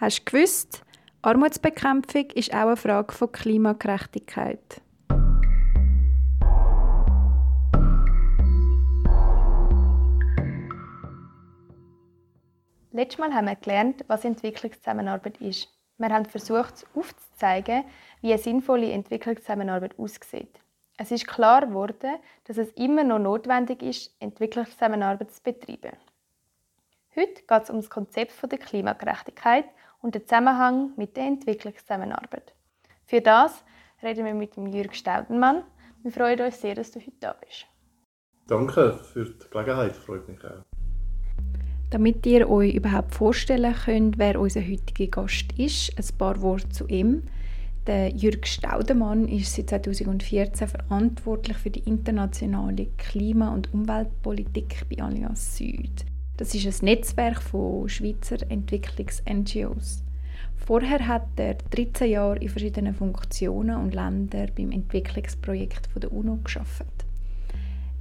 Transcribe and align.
Hast 0.00 0.20
du 0.20 0.24
gewusst, 0.26 0.84
Armutsbekämpfung 1.22 2.30
ist 2.30 2.54
auch 2.54 2.68
eine 2.68 2.76
Frage 2.76 3.12
von 3.12 3.32
Klimagerechtigkeit. 3.32 4.80
Letztes 12.92 13.18
Mal 13.18 13.34
haben 13.34 13.46
wir 13.46 13.56
gelernt, 13.56 14.04
was 14.06 14.24
Entwicklungszusammenarbeit 14.24 15.40
ist. 15.40 15.68
Wir 15.96 16.10
haben 16.10 16.26
versucht, 16.26 16.86
aufzuzeigen, 16.94 17.82
wie 18.20 18.32
eine 18.32 18.40
sinnvolle 18.40 18.92
Entwicklungszusammenarbeit 18.92 19.98
aussieht. 19.98 20.60
Es 20.96 21.10
ist 21.10 21.26
klar 21.26 21.66
geworden, 21.66 22.18
dass 22.44 22.56
es 22.56 22.70
immer 22.74 23.02
noch 23.02 23.18
notwendig 23.18 23.82
ist, 23.82 24.14
Entwicklungszusammenarbeit 24.20 25.32
zu 25.32 25.42
betreiben. 25.42 25.96
Heute 27.16 27.42
geht 27.42 27.62
es 27.64 27.70
um 27.70 27.76
das 27.78 27.90
Konzept 27.90 28.32
der 28.48 28.58
Klimagerechtigkeit 28.60 29.64
und 30.02 30.14
den 30.14 30.22
Zusammenhang 30.22 30.92
mit 30.96 31.16
der 31.16 31.24
Entwicklungszusammenarbeit. 31.24 32.54
Für 33.06 33.20
das 33.20 33.64
reden 34.02 34.24
wir 34.24 34.34
mit 34.34 34.56
dem 34.56 34.66
Jürg 34.66 34.94
Staudenmann. 34.94 35.64
Wir 36.02 36.12
freuen 36.12 36.40
uns 36.40 36.60
sehr, 36.60 36.74
dass 36.74 36.90
du 36.90 37.00
heute 37.00 37.12
da 37.20 37.32
bist. 37.32 37.66
Danke 38.46 38.98
für 39.12 39.24
die 39.24 39.50
Gelegenheit, 39.50 39.96
freut 39.96 40.28
mich 40.28 40.42
auch. 40.44 40.64
Damit 41.90 42.26
ihr 42.26 42.48
euch 42.50 42.74
überhaupt 42.74 43.14
vorstellen 43.14 43.74
könnt, 43.74 44.18
wer 44.18 44.38
unser 44.38 44.60
heutiger 44.60 45.22
Gast 45.22 45.52
ist, 45.56 45.92
ein 45.98 46.18
paar 46.18 46.40
Worte 46.42 46.68
zu 46.68 46.86
ihm. 46.86 47.22
Der 47.86 48.10
Jürg 48.10 48.46
Staudemann 48.46 49.26
ist 49.26 49.54
seit 49.54 49.70
2014 49.70 50.68
verantwortlich 50.68 51.56
für 51.56 51.70
die 51.70 51.88
internationale 51.88 52.88
Klima- 52.98 53.54
und 53.54 53.72
Umweltpolitik 53.72 54.84
bei 54.90 55.02
Allianz 55.02 55.56
Süd. 55.56 56.04
Das 56.38 56.54
ist 56.54 56.82
ein 56.82 56.84
Netzwerk 56.84 57.42
von 57.42 57.88
Schweizer 57.88 58.48
Entwicklungs-NGOs. 58.48 60.04
Vorher 60.54 61.08
hat 61.08 61.26
er 61.34 61.54
13 61.54 62.10
Jahre 62.12 62.38
in 62.38 62.48
verschiedenen 62.48 62.94
Funktionen 62.94 63.76
und 63.76 63.92
Ländern 63.92 64.48
beim 64.56 64.70
Entwicklungsprojekt 64.70 65.88
der 66.00 66.12
UNO 66.12 66.38
geschafft. 66.44 66.86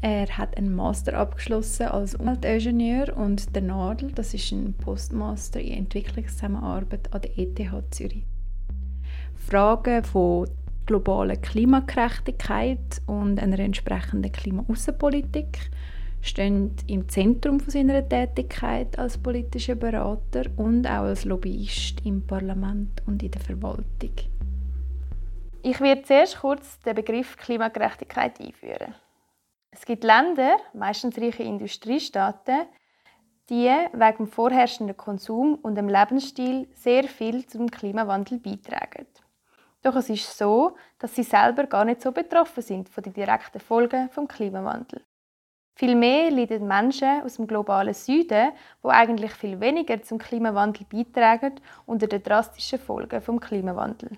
Er 0.02 0.28
hat 0.38 0.56
einen 0.56 0.76
Master 0.76 1.18
abgeschlossen 1.18 1.88
als 1.88 2.14
Umweltingenieur 2.14 3.18
und 3.18 3.56
der 3.56 3.64
Nadel, 3.64 4.12
das 4.12 4.36
ist 4.36 4.52
ein 4.52 4.76
Postmaster 4.76 5.60
in 5.60 5.74
Entwicklungszusammenarbeit 5.74 7.12
an 7.12 7.22
der 7.22 7.40
ETH 7.40 7.60
Zürich. 7.90 8.24
Fragen 9.34 10.04
von 10.04 10.48
globaler 10.86 11.38
Klimagerechtigkeit 11.38 13.02
und 13.08 13.40
einer 13.40 13.58
entsprechenden 13.58 14.32
Klimaaußenpolitik 14.32 15.72
stehen 16.28 16.76
im 16.88 17.08
Zentrum 17.10 17.60
von 17.60 17.70
seiner 17.70 18.08
Tätigkeit 18.08 18.98
als 19.00 19.18
politischer 19.18 19.76
Berater 19.76 20.46
und 20.58 20.86
auch 20.86 21.04
als 21.04 21.26
Lobbyist 21.26 22.06
im 22.06 22.26
Parlament 22.26 23.02
und 23.06 23.24
in 23.24 23.32
der 23.32 23.42
Verwaltung. 23.42 24.12
Ich 25.64 25.82
werde 25.82 26.04
zuerst 26.04 26.40
kurz 26.40 26.80
den 26.82 26.96
Begriff 26.96 27.36
Klimagerechtigkeit 27.38 28.40
einführen. 28.40 28.96
Es 29.72 29.86
gibt 29.86 30.04
Länder, 30.04 30.58
meistens 30.74 31.18
reiche 31.18 31.44
Industriestaaten, 31.44 32.68
die 33.50 33.70
wegen 33.94 34.18
dem 34.18 34.28
vorherrschenden 34.28 34.98
Konsum 34.98 35.56
und 35.56 35.76
dem 35.76 35.88
Lebensstil 35.88 36.68
sehr 36.74 37.04
viel 37.06 37.46
zum 37.48 37.70
Klimawandel 37.70 38.40
beitragen. 38.40 39.08
Doch 39.82 39.96
es 39.96 40.10
ist 40.10 40.38
so, 40.38 40.76
dass 41.00 41.16
sie 41.16 41.24
selber 41.24 41.66
gar 41.66 41.86
nicht 41.86 42.02
so 42.02 42.12
betroffen 42.12 42.64
sind 42.64 42.90
von 42.90 43.04
den 43.04 43.14
direkten 43.14 43.60
Folgen 43.60 44.10
vom 44.10 44.28
Klimawandel. 44.28 45.02
Vielmehr 45.78 46.32
leiden 46.32 46.68
Menschen 46.68 47.22
aus 47.22 47.36
dem 47.36 47.46
globalen 47.46 47.94
Süden, 47.94 48.52
wo 48.82 48.90
eigentlich 48.90 49.32
viel 49.34 49.60
weniger 49.60 50.02
zum 50.02 50.18
Klimawandel 50.18 50.88
beitragen, 50.92 51.62
unter 51.86 52.08
den 52.08 52.24
drastischen 52.24 52.80
Folgen 52.80 53.22
vom 53.22 53.40
Klimawandel. 53.40 54.18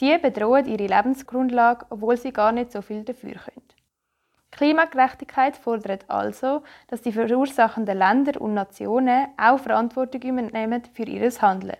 Die 0.00 0.16
bedrohen 0.18 0.66
ihre 0.66 0.86
Lebensgrundlage, 0.86 1.86
obwohl 1.90 2.16
sie 2.16 2.32
gar 2.32 2.52
nicht 2.52 2.70
so 2.70 2.82
viel 2.82 3.02
dafür 3.02 3.32
können. 3.32 3.66
Klimagerechtigkeit 4.52 5.56
fordert 5.56 6.08
also, 6.08 6.62
dass 6.86 7.02
die 7.02 7.10
verursachenden 7.10 7.98
Länder 7.98 8.40
und 8.40 8.54
Nationen 8.54 9.26
auch 9.36 9.58
Verantwortung 9.58 10.22
übernehmen 10.22 10.84
für 10.94 11.02
ihr 11.02 11.28
Handeln. 11.40 11.78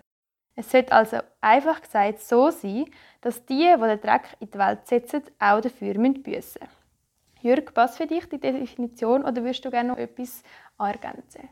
Es 0.57 0.73
sollte 0.73 0.91
also 0.91 1.19
einfach 1.41 1.81
gesagt 1.81 2.19
so 2.19 2.51
sein, 2.51 2.87
dass 3.21 3.47
die, 3.47 3.73
die 3.73 3.81
den 3.81 4.01
Dreck 4.01 4.37
in 4.41 4.51
die 4.51 4.59
Welt 4.59 4.85
setzen, 4.89 5.23
auch 5.39 5.61
dafür 5.61 5.95
büssen 5.95 6.25
müssen. 6.27 6.82
Jürg, 7.43 7.75
passt 7.75 7.97
für 7.97 8.07
dich 8.07 8.29
die 8.29 8.39
Definition 8.39 9.25
oder 9.25 9.43
würdest 9.43 9.65
du 9.65 9.71
gerne 9.71 9.91
noch 9.91 9.99
etwas 9.99 10.43
ergänzen? 10.79 11.49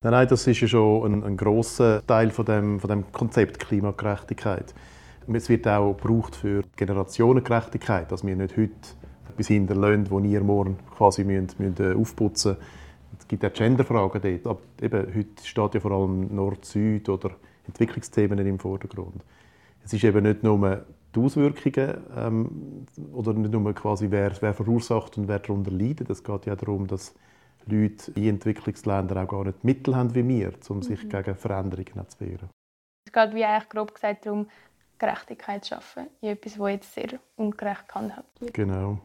Nein, 0.00 0.12
nein, 0.12 0.28
das 0.28 0.46
ist 0.46 0.60
ja 0.60 0.68
schon 0.68 1.12
ein, 1.12 1.24
ein 1.24 1.36
grosser 1.36 2.06
Teil 2.06 2.30
von 2.30 2.46
dem, 2.46 2.80
von 2.80 2.88
dem 2.88 3.12
Konzept 3.12 3.58
Klimagerechtigkeit. 3.58 4.74
Es 5.30 5.48
wird 5.50 5.68
auch 5.68 5.94
gebraucht 5.94 6.36
für 6.36 6.62
Generationengerechtigkeit, 6.76 8.10
dass 8.10 8.24
wir 8.24 8.34
nicht 8.34 8.56
heute 8.56 8.72
etwas 9.28 9.48
hinterlassen, 9.48 10.04
das 10.04 10.22
wir 10.22 10.40
morgen 10.40 10.78
quasi 10.96 11.24
müssen, 11.24 11.48
müssen 11.58 11.92
äh, 11.92 11.94
aufputzen 11.94 12.52
müssen. 12.52 12.64
Es 13.18 13.28
gibt 13.28 13.44
auch 13.44 13.52
Genderfragen 13.52 14.22
dort. 14.22 14.46
Aber 14.46 14.60
eben, 14.80 15.14
heute 15.14 15.44
steht 15.44 15.74
ja 15.74 15.80
vor 15.80 15.90
allem 15.90 16.34
Nord-Süd 16.34 17.08
oder 17.10 17.32
Entwicklungsthemen 17.66 18.38
im 18.38 18.58
Vordergrund. 18.58 19.22
Es 19.84 19.92
ist 19.92 20.04
eben 20.04 20.22
nicht 20.22 20.42
nur 20.42 20.84
die 21.14 21.20
Auswirkungen 21.20 22.04
ähm, 22.16 22.86
oder 23.12 23.32
nicht 23.32 23.52
nur 23.52 23.72
quasi, 23.74 24.10
wer, 24.10 24.32
wer 24.40 24.54
verursacht 24.54 25.16
und 25.18 25.28
wer 25.28 25.38
darunter 25.38 25.70
leidet. 25.70 26.10
Es 26.10 26.22
geht 26.22 26.46
ja 26.46 26.56
darum, 26.56 26.86
dass 26.86 27.14
Leute 27.66 28.12
in 28.12 28.28
Entwicklungsländern 28.28 29.18
auch 29.18 29.28
gar 29.28 29.44
nicht 29.44 29.64
Mittel 29.64 29.96
haben 29.96 30.14
wie 30.14 30.26
wir, 30.26 30.52
um 30.68 30.82
sich 30.82 31.04
mhm. 31.04 31.08
gegen 31.08 31.34
Veränderungen 31.34 32.08
zu 32.08 32.20
wehren. 32.20 32.50
Es 33.06 33.12
geht 33.12 33.34
wie 33.34 33.44
eigentlich 33.44 33.68
grob 33.68 33.94
gesagt 33.94 34.26
darum, 34.26 34.48
Gerechtigkeit 34.98 35.64
zu 35.64 35.74
schaffen 35.74 36.08
in 36.20 36.30
etwas, 36.30 36.54
das 36.56 36.68
jetzt 36.70 36.94
sehr 36.94 37.20
ungerecht 37.36 37.88
gehandhabt 37.88 38.40
wird. 38.40 38.54
Genau. 38.54 38.98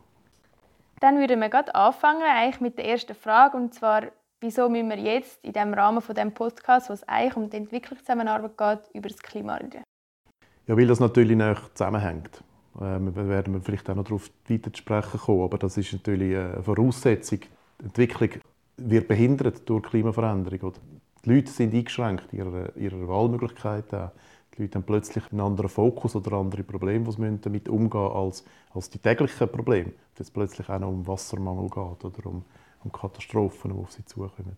Dann 0.99 1.19
würden 1.19 1.39
wir 1.39 1.49
gerade 1.49 1.73
anfangen 1.75 2.23
eigentlich 2.23 2.61
mit 2.61 2.77
der 2.77 2.85
ersten 2.85 3.15
Frage 3.15 3.57
und 3.57 3.73
zwar 3.73 4.03
wieso 4.43 4.69
müssen 4.69 4.89
wir 4.89 4.99
jetzt 4.99 5.43
in 5.43 5.53
dem 5.53 5.73
Rahmen 5.73 6.01
von 6.01 6.15
dem 6.15 6.33
Podcast, 6.33 6.89
wo 6.89 6.93
es 6.93 7.07
eigentlich 7.07 7.35
um 7.37 7.49
die 7.49 7.57
Entwicklungszusammenarbeit 7.57 8.57
geht, 8.57 8.95
über 8.95 9.09
das 9.09 9.19
Klima 9.19 9.55
reden? 9.55 9.82
Ja, 10.67 10.77
weil 10.77 10.87
das 10.87 10.99
natürlich 10.99 11.35
näher 11.35 11.57
zusammenhängt. 11.73 12.41
Äh, 12.79 12.99
wir 12.99 13.27
werden 13.27 13.61
vielleicht 13.61 13.89
auch 13.89 13.95
noch 13.95 14.05
darauf 14.05 14.29
weiter 14.47 14.71
zu 14.71 14.77
sprechen 14.77 15.19
kommen, 15.19 15.43
aber 15.43 15.57
das 15.57 15.77
ist 15.77 15.91
natürlich 15.93 16.37
eine 16.37 16.63
Voraussetzung. 16.63 17.39
Die 17.79 17.85
Entwicklung 17.85 18.29
wird 18.77 19.07
behindert 19.07 19.67
durch 19.67 19.83
Klimaveränderung. 19.83 20.73
Die 21.25 21.29
Leute 21.29 21.51
sind 21.51 21.73
eingeschränkt 21.73 22.31
in 22.31 22.39
ihrer, 22.39 22.75
ihrer 22.77 23.07
Wahlmöglichkeiten. 23.07 24.11
Die 24.55 24.61
Leute 24.61 24.75
haben 24.75 24.85
plötzlich 24.85 25.23
einen 25.31 25.41
anderen 25.41 25.69
Fokus 25.69 26.15
oder 26.15 26.33
andere 26.33 26.63
Probleme, 26.63 27.05
die 27.05 27.11
sie 27.11 27.41
damit 27.41 27.67
umgehen 27.67 28.01
müssen, 28.01 28.15
als, 28.15 28.45
als 28.73 28.89
die 28.89 28.99
täglichen 28.99 29.49
Probleme. 29.49 29.91
Wenn 30.15 30.23
es 30.23 30.31
plötzlich 30.31 30.69
auch 30.69 30.79
noch 30.79 30.89
um 30.89 31.05
Wassermangel 31.07 31.69
geht 31.69 32.05
oder 32.05 32.25
um, 32.25 32.45
um 32.83 32.91
Katastrophen, 32.91 33.73
die 33.73 33.79
auf 33.79 33.91
sie 33.91 34.05
zukommen. 34.05 34.55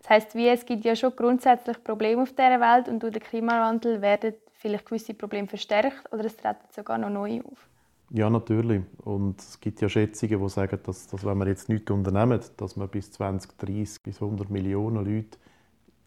Das 0.00 0.10
heisst, 0.10 0.34
wie 0.34 0.48
es 0.48 0.64
gibt 0.64 0.84
ja 0.84 0.96
schon 0.96 1.14
grundsätzlich 1.14 1.82
Probleme 1.82 2.22
auf 2.22 2.30
dieser 2.30 2.60
Welt 2.60 2.88
und 2.88 3.02
durch 3.02 3.12
den 3.12 3.22
Klimawandel 3.22 4.00
werden 4.00 4.34
vielleicht 4.66 4.86
gewisse 4.86 5.14
Probleme 5.14 5.46
verstärkt 5.46 6.12
oder 6.12 6.24
es 6.24 6.36
treten 6.36 6.66
sogar 6.74 6.98
noch 6.98 7.10
neue 7.10 7.44
auf. 7.44 7.68
Ja, 8.10 8.30
natürlich. 8.30 8.82
Und 9.04 9.40
es 9.40 9.60
gibt 9.60 9.80
ja 9.80 9.88
Schätzungen, 9.88 10.40
die 10.40 10.48
sagen, 10.48 10.78
dass, 10.84 11.06
dass 11.08 11.24
wenn 11.24 11.38
wir 11.38 11.46
jetzt 11.48 11.68
nichts 11.68 11.90
unternehmen, 11.90 12.40
dass 12.56 12.76
wir 12.76 12.86
bis 12.86 13.12
2030 13.12 14.02
bis 14.02 14.22
100 14.22 14.50
Millionen 14.50 15.04
Leute 15.04 15.38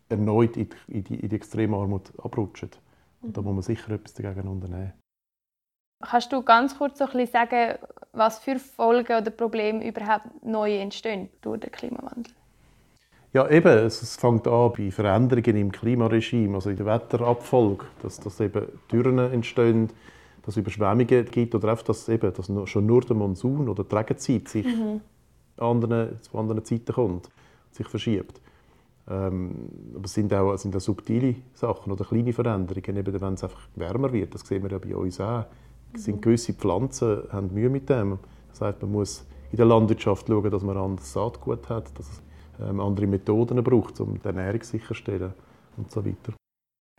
erneut 0.09 0.57
in 0.57 0.69
die, 0.87 1.15
in 1.15 1.29
die 1.29 1.35
Extremarmut 1.35 2.11
abrutschen. 2.19 2.71
Und 3.21 3.35
da 3.35 3.41
muss 3.41 3.53
man 3.53 3.61
sicher 3.61 3.91
etwas 3.91 4.13
dagegen 4.13 4.47
unternehmen. 4.47 4.93
Kannst 6.01 6.31
du 6.31 6.41
ganz 6.41 6.77
kurz 6.77 6.97
so 6.97 7.05
ein 7.05 7.11
bisschen 7.11 7.33
sagen, 7.33 7.77
was 8.13 8.39
für 8.39 8.57
Folgen 8.57 9.17
oder 9.17 9.31
Probleme 9.31 9.85
überhaupt 9.85 10.43
neu 10.43 10.77
entstehen 10.77 11.29
durch 11.41 11.59
den 11.59 11.71
Klimawandel? 11.71 12.33
Ja, 13.31 13.47
eben. 13.49 13.85
Es 13.85 14.15
fängt 14.15 14.47
an 14.47 14.73
bei 14.75 14.89
Veränderungen 14.89 15.55
im 15.55 15.71
Klimaregime, 15.71 16.55
also 16.55 16.69
in 16.69 16.77
der 16.77 16.85
Wetterabfolge, 16.87 17.85
dass, 18.01 18.19
dass 18.19 18.39
eben 18.39 18.65
Dürren 18.91 19.19
entstehen, 19.19 19.89
dass 20.41 20.55
es 20.55 20.57
Überschwemmungen 20.57 21.25
gibt 21.25 21.53
oder 21.53 21.69
einfach, 21.69 21.85
dass, 21.85 22.09
eben, 22.09 22.33
dass 22.33 22.51
schon 22.69 22.85
nur 22.85 23.01
der 23.01 23.15
Monsun 23.15 23.69
oder 23.69 23.83
die 23.83 23.95
Regenzeit 23.95 24.47
sich 24.47 24.65
mhm. 24.65 25.01
anderen, 25.57 26.19
zu 26.21 26.37
anderen 26.37 26.65
Zeiten 26.65 26.91
kommt, 26.91 27.29
sich 27.71 27.87
verschiebt. 27.87 28.41
Ähm, 29.07 29.69
aber 29.95 30.05
es 30.05 30.13
sind 30.13 30.33
auch, 30.33 30.55
sind 30.57 30.75
auch 30.75 30.79
subtile 30.79 31.35
Sachen 31.53 31.91
oder 31.91 32.05
kleine 32.05 32.33
Veränderungen, 32.33 32.97
eben 32.97 33.21
wenn 33.21 33.33
es 33.33 33.43
einfach 33.43 33.67
wärmer 33.75 34.11
wird. 34.11 34.33
Das 34.33 34.41
sehen 34.41 34.63
wir 34.63 34.71
ja 34.71 34.79
bei 34.79 34.95
uns 34.95 35.19
auch. 35.19 35.45
Es 35.93 36.05
sind 36.05 36.17
mhm. 36.17 36.21
gewisse 36.21 36.53
Pflanzen 36.53 37.23
haben 37.31 37.53
Mühe 37.53 37.69
mit 37.69 37.89
dem. 37.89 38.17
Das 38.49 38.61
heißt, 38.61 38.81
man 38.81 38.91
muss 38.91 39.25
in 39.51 39.57
der 39.57 39.65
Landwirtschaft 39.67 40.27
schauen, 40.27 40.49
dass 40.49 40.63
man 40.63 40.77
anderes 40.77 41.11
Saatgut 41.13 41.69
hat, 41.69 41.97
dass 41.97 42.07
es 42.07 42.21
ähm, 42.61 42.79
andere 42.79 43.07
Methoden 43.07 43.63
braucht, 43.63 43.99
um 43.99 44.19
die 44.19 44.25
Ernährung 44.25 44.61
sicherzustellen 44.63 45.33
und 45.77 45.91
so 45.91 46.05
weiter. 46.05 46.33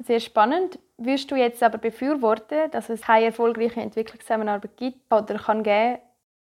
Sehr 0.05 0.21
spannend. 0.21 0.79
Würdest 0.97 1.31
du 1.31 1.37
jetzt 1.37 1.63
aber 1.63 1.79
befürworten, 1.79 2.71
dass 2.71 2.89
es 2.89 3.03
keine 3.03 3.27
erfolgreiche 3.27 3.81
Entwicklungszusammenarbeit 3.81 4.77
gibt 4.77 5.13
oder 5.13 5.39
kann 5.39 5.63
geben 5.63 5.99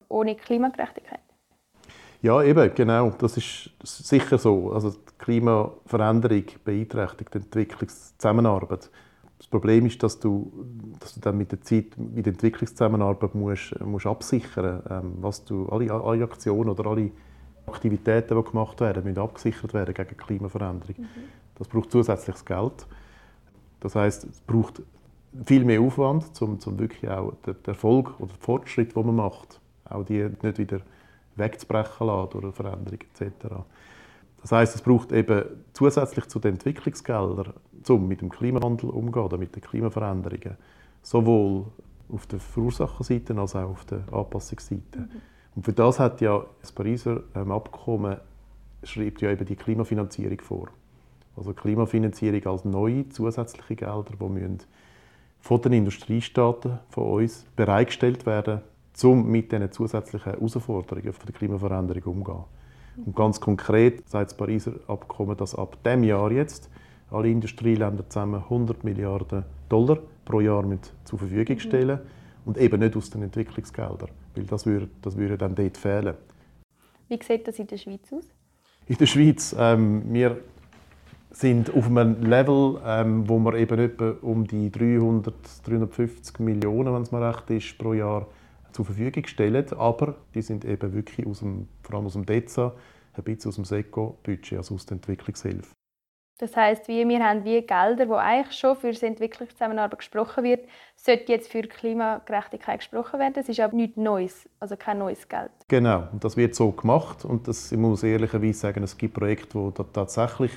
ohne 0.07 0.35
Klimagerechtigkeit? 0.35 1.19
Ja, 2.21 2.41
eben, 2.41 2.73
genau. 2.73 3.09
Das 3.09 3.35
ist 3.35 3.71
sicher 3.83 4.37
so. 4.37 4.71
Also 4.71 4.91
die 4.91 5.17
Klimaveränderung 5.17 6.45
beeinträchtigt 6.63 7.33
die 7.33 7.39
Entwicklungszusammenarbeit. 7.39 8.89
Das 9.37 9.47
Problem 9.47 9.85
ist, 9.87 10.01
dass 10.01 10.21
du, 10.21 10.65
dass 11.01 11.15
du 11.15 11.19
dann 11.19 11.37
mit 11.37 11.51
der 11.51 11.59
Zeit, 11.61 11.97
mit 11.97 12.25
der 12.25 12.31
Entwicklungszusammenarbeit 12.31 13.35
musst, 13.35 13.77
musst 13.81 14.05
absichern 14.05 14.81
ähm, 14.89 15.15
was 15.19 15.43
du, 15.43 15.67
alle, 15.67 15.91
alle 15.91 16.23
Aktionen 16.23 16.69
oder 16.69 16.85
alle 16.89 17.11
Aktivitäten, 17.65 18.37
die 18.37 18.51
gemacht 18.51 18.79
werden, 18.81 19.03
müssen 19.03 19.19
abgesichert 19.19 19.73
werden 19.73 19.93
gegen 19.93 20.17
Klimaveränderung. 20.17 20.95
Mhm. 20.97 21.07
Das 21.55 21.67
braucht 21.67 21.91
zusätzliches 21.91 22.45
Geld. 22.45 22.85
Das 23.79 23.95
heißt, 23.95 24.25
es 24.25 24.41
braucht 24.41 24.81
viel 25.45 25.65
mehr 25.65 25.81
Aufwand, 25.81 26.25
um, 26.41 26.57
um 26.65 26.79
wirklich 26.79 27.09
auch 27.09 27.33
den 27.45 27.55
Erfolg 27.65 28.19
oder 28.19 28.33
den 28.33 28.39
Fortschritt, 28.39 28.95
den 28.95 29.05
man 29.05 29.15
macht, 29.15 29.59
auch 29.85 30.03
die 30.03 30.29
nicht 30.41 30.57
wieder 30.57 30.79
wegzubrechen 31.35 32.07
lassen 32.07 32.29
durch 32.31 32.43
eine 32.43 32.53
Veränderung 32.53 32.99
etc. 32.99 33.31
Das 34.41 34.51
heißt, 34.51 34.75
es 34.75 34.81
braucht 34.81 35.11
eben 35.11 35.43
zusätzlich 35.73 36.27
zu 36.27 36.39
den 36.39 36.55
Entwicklungsgeldern, 36.55 37.53
um 37.87 38.07
mit 38.07 38.21
dem 38.21 38.29
Klimawandel 38.29 38.89
umzugehen 38.89 39.39
mit 39.39 39.55
den 39.55 39.61
Klimaveränderungen, 39.61 40.57
sowohl 41.01 41.65
auf 42.09 42.27
der 42.27 42.39
Verursachenseite 42.39 43.35
als 43.35 43.55
auch 43.55 43.69
auf 43.69 43.85
der 43.85 44.03
Anpassungsseite. 44.11 44.99
Mhm. 44.99 45.09
Und 45.55 45.63
für 45.63 45.73
das 45.73 45.99
hat 45.99 46.21
ja 46.21 46.45
das 46.61 46.71
Pariser 46.71 47.21
ähm, 47.35 47.51
Abkommen 47.51 48.17
schreibt 48.83 49.21
ja 49.21 49.31
eben 49.31 49.45
die 49.45 49.55
Klimafinanzierung 49.55 50.41
vor. 50.41 50.67
Also 51.35 51.53
Klimafinanzierung 51.53 52.45
als 52.45 52.65
neue 52.65 53.09
zusätzliche 53.09 53.75
Gelder, 53.75 54.11
die 54.19 54.29
müssen 54.29 54.59
von 55.39 55.61
den 55.61 55.73
Industriestaaten 55.73 56.79
von 56.89 57.23
uns 57.23 57.45
bereitgestellt 57.55 58.25
werden, 58.25 58.61
um 59.03 59.29
mit 59.29 59.51
diesen 59.51 59.71
zusätzlichen 59.71 60.33
Herausforderungen 60.33 61.13
der 61.25 61.33
Klimaveränderung 61.33 62.03
umzugehen. 62.03 62.43
Und 63.05 63.15
ganz 63.15 63.41
konkret 63.41 64.07
sagt 64.07 64.31
das 64.31 64.37
Pariser 64.37 64.73
Abkommen, 64.87 65.35
dass 65.35 65.55
ab 65.55 65.77
dem 65.83 66.03
Jahr 66.03 66.31
jetzt 66.31 66.69
alle 67.09 67.29
Industrieländer 67.29 68.07
zusammen 68.07 68.43
100 68.43 68.83
Milliarden 68.83 69.43
Dollar 69.69 69.97
pro 70.25 70.41
Jahr 70.41 70.63
mit 70.63 70.93
zur 71.03 71.19
Verfügung 71.19 71.59
stellen 71.59 71.99
und 72.45 72.57
eben 72.57 72.79
nicht 72.79 72.95
aus 72.95 73.09
den 73.09 73.23
Entwicklungsgeldern, 73.23 74.09
weil 74.35 74.45
das 74.45 74.65
würde, 74.65 74.89
das 75.01 75.17
würde 75.17 75.37
dann 75.37 75.55
dort 75.55 75.77
fehlen. 75.77 76.15
Wie 77.09 77.19
sieht 77.21 77.47
das 77.47 77.59
in 77.59 77.67
der 77.67 77.77
Schweiz 77.77 78.11
aus? 78.11 78.27
In 78.87 78.97
der 78.97 79.05
Schweiz, 79.05 79.55
ähm, 79.57 80.03
wir 80.13 80.37
sind 81.31 81.73
auf 81.73 81.87
einem 81.87 82.21
Level, 82.23 82.79
ähm, 82.85 83.27
wo 83.27 83.39
wir 83.39 83.55
eben 83.55 83.79
etwa 83.79 84.15
um 84.21 84.45
die 84.45 84.71
300, 84.71 85.33
350 85.65 86.39
Millionen, 86.39 86.93
wenn 86.93 87.01
es 87.01 87.11
mal 87.11 87.23
recht 87.23 87.49
ist, 87.49 87.77
pro 87.77 87.93
Jahr 87.93 88.27
zur 88.71 88.85
Verfügung 88.85 89.25
stellen. 89.25 89.65
Aber 89.73 90.15
die 90.35 90.41
sind 90.41 90.63
eben 90.65 90.93
wirklich 90.93 91.25
aus 91.25 91.39
dem, 91.39 91.67
vor 91.81 91.95
allem 91.95 92.05
aus 92.05 92.13
dem 92.13 92.25
DEZA, 92.25 92.73
ein 93.13 93.23
bisschen 93.23 93.49
aus 93.49 93.55
dem 93.55 93.65
SECO-Budget, 93.65 94.57
also 94.57 94.75
aus 94.75 94.85
der 94.85 94.95
Entwicklungshilfe. 94.95 95.72
Das 96.43 96.57
heißt, 96.57 96.89
wir, 96.89 97.07
wir 97.07 97.19
haben 97.25 97.45
wie 97.45 97.61
Gelder, 97.61 98.09
wo 98.09 98.15
eigentlich 98.15 98.59
schon 98.59 98.75
für 98.75 98.91
die 98.91 99.05
Entwicklungszusammenarbeit 99.05 99.99
gesprochen 99.99 100.43
wird, 100.43 100.67
sollte 100.97 101.31
jetzt 101.31 101.49
für 101.49 101.61
Klimagerechtigkeit 101.61 102.79
gesprochen 102.79 103.17
werden. 103.17 103.31
Das 103.33 103.47
ist 103.47 103.61
aber 103.61 103.73
nichts 103.73 103.95
Neues, 103.95 104.49
also 104.59 104.75
kein 104.75 104.97
neues 104.97 105.29
Geld. 105.29 105.51
Genau, 105.69 106.03
und 106.11 106.21
das 106.21 106.35
wird 106.35 106.53
so 106.53 106.73
gemacht. 106.73 107.23
Und 107.23 107.47
das, 107.47 107.71
ich 107.71 107.77
muss 107.77 108.03
ehrlicherweise 108.03 108.59
sagen, 108.59 108.83
es 108.83 108.97
gibt 108.97 109.13
Projekte, 109.13 109.57
wo 109.57 109.71
tatsächlich 109.71 110.51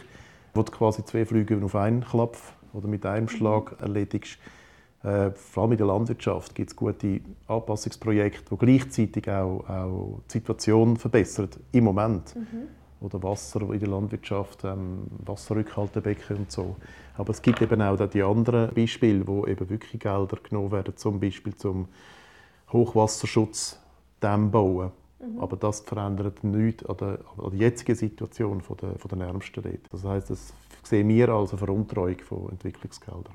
wo 0.54 0.62
du 0.64 0.72
quasi 0.72 1.04
zwei 1.04 1.24
Flüge 1.24 1.56
auf 1.64 1.76
einen 1.76 2.02
Klapp 2.02 2.36
oder 2.72 2.88
mit 2.88 3.06
einem 3.06 3.28
Schlag 3.28 3.76
erledigst. 3.80 4.38
Äh, 5.04 5.30
vor 5.30 5.62
allem 5.62 5.72
in 5.72 5.78
der 5.78 5.86
Landwirtschaft 5.86 6.52
gibt 6.52 6.70
es 6.70 6.74
gute 6.74 7.20
Anpassungsprojekte, 7.46 8.56
die 8.56 8.58
gleichzeitig 8.58 9.30
auch, 9.30 9.68
auch 9.68 10.20
die 10.26 10.32
Situation 10.32 10.96
verbessern, 10.96 11.50
im 11.70 11.84
Moment. 11.84 12.34
Mhm. 12.34 12.85
Oder 13.00 13.22
Wasser 13.22 13.60
in 13.60 13.78
der 13.78 13.88
Landwirtschaft, 13.88 14.64
ähm, 14.64 15.06
Wasserrückhaltebecken 15.24 16.36
und 16.36 16.52
so. 16.52 16.76
Aber 17.16 17.30
es 17.30 17.42
gibt 17.42 17.60
eben 17.60 17.82
auch 17.82 17.98
die 18.08 18.22
anderen 18.22 18.72
Beispiele, 18.74 19.26
wo 19.26 19.46
eben 19.46 19.68
wirklich 19.68 20.00
Gelder 20.00 20.38
genommen 20.42 20.72
werden, 20.72 20.96
zum 20.96 21.20
Beispiel 21.20 21.54
zum 21.54 21.88
Hochwasserschutz 22.72 23.78
Dämm 24.22 24.50
bauen. 24.50 24.92
Mhm. 25.18 25.40
Aber 25.40 25.56
das 25.56 25.80
verändert 25.80 26.42
nichts 26.44 26.84
an 26.86 26.96
der, 26.96 27.18
an 27.38 27.50
der 27.50 27.58
jetzigen 27.58 27.94
Situation 27.94 28.62
der, 28.80 28.98
von 28.98 29.08
den 29.08 29.20
Ärmsten 29.20 29.62
dort. 29.62 29.92
Das 29.92 30.04
heisst, 30.04 30.30
das 30.30 30.52
sehen 30.82 31.08
wir 31.08 31.28
als 31.28 31.50
eine 31.50 31.58
Veruntreuung 31.58 32.18
von 32.18 32.50
Entwicklungsgeldern. 32.50 33.34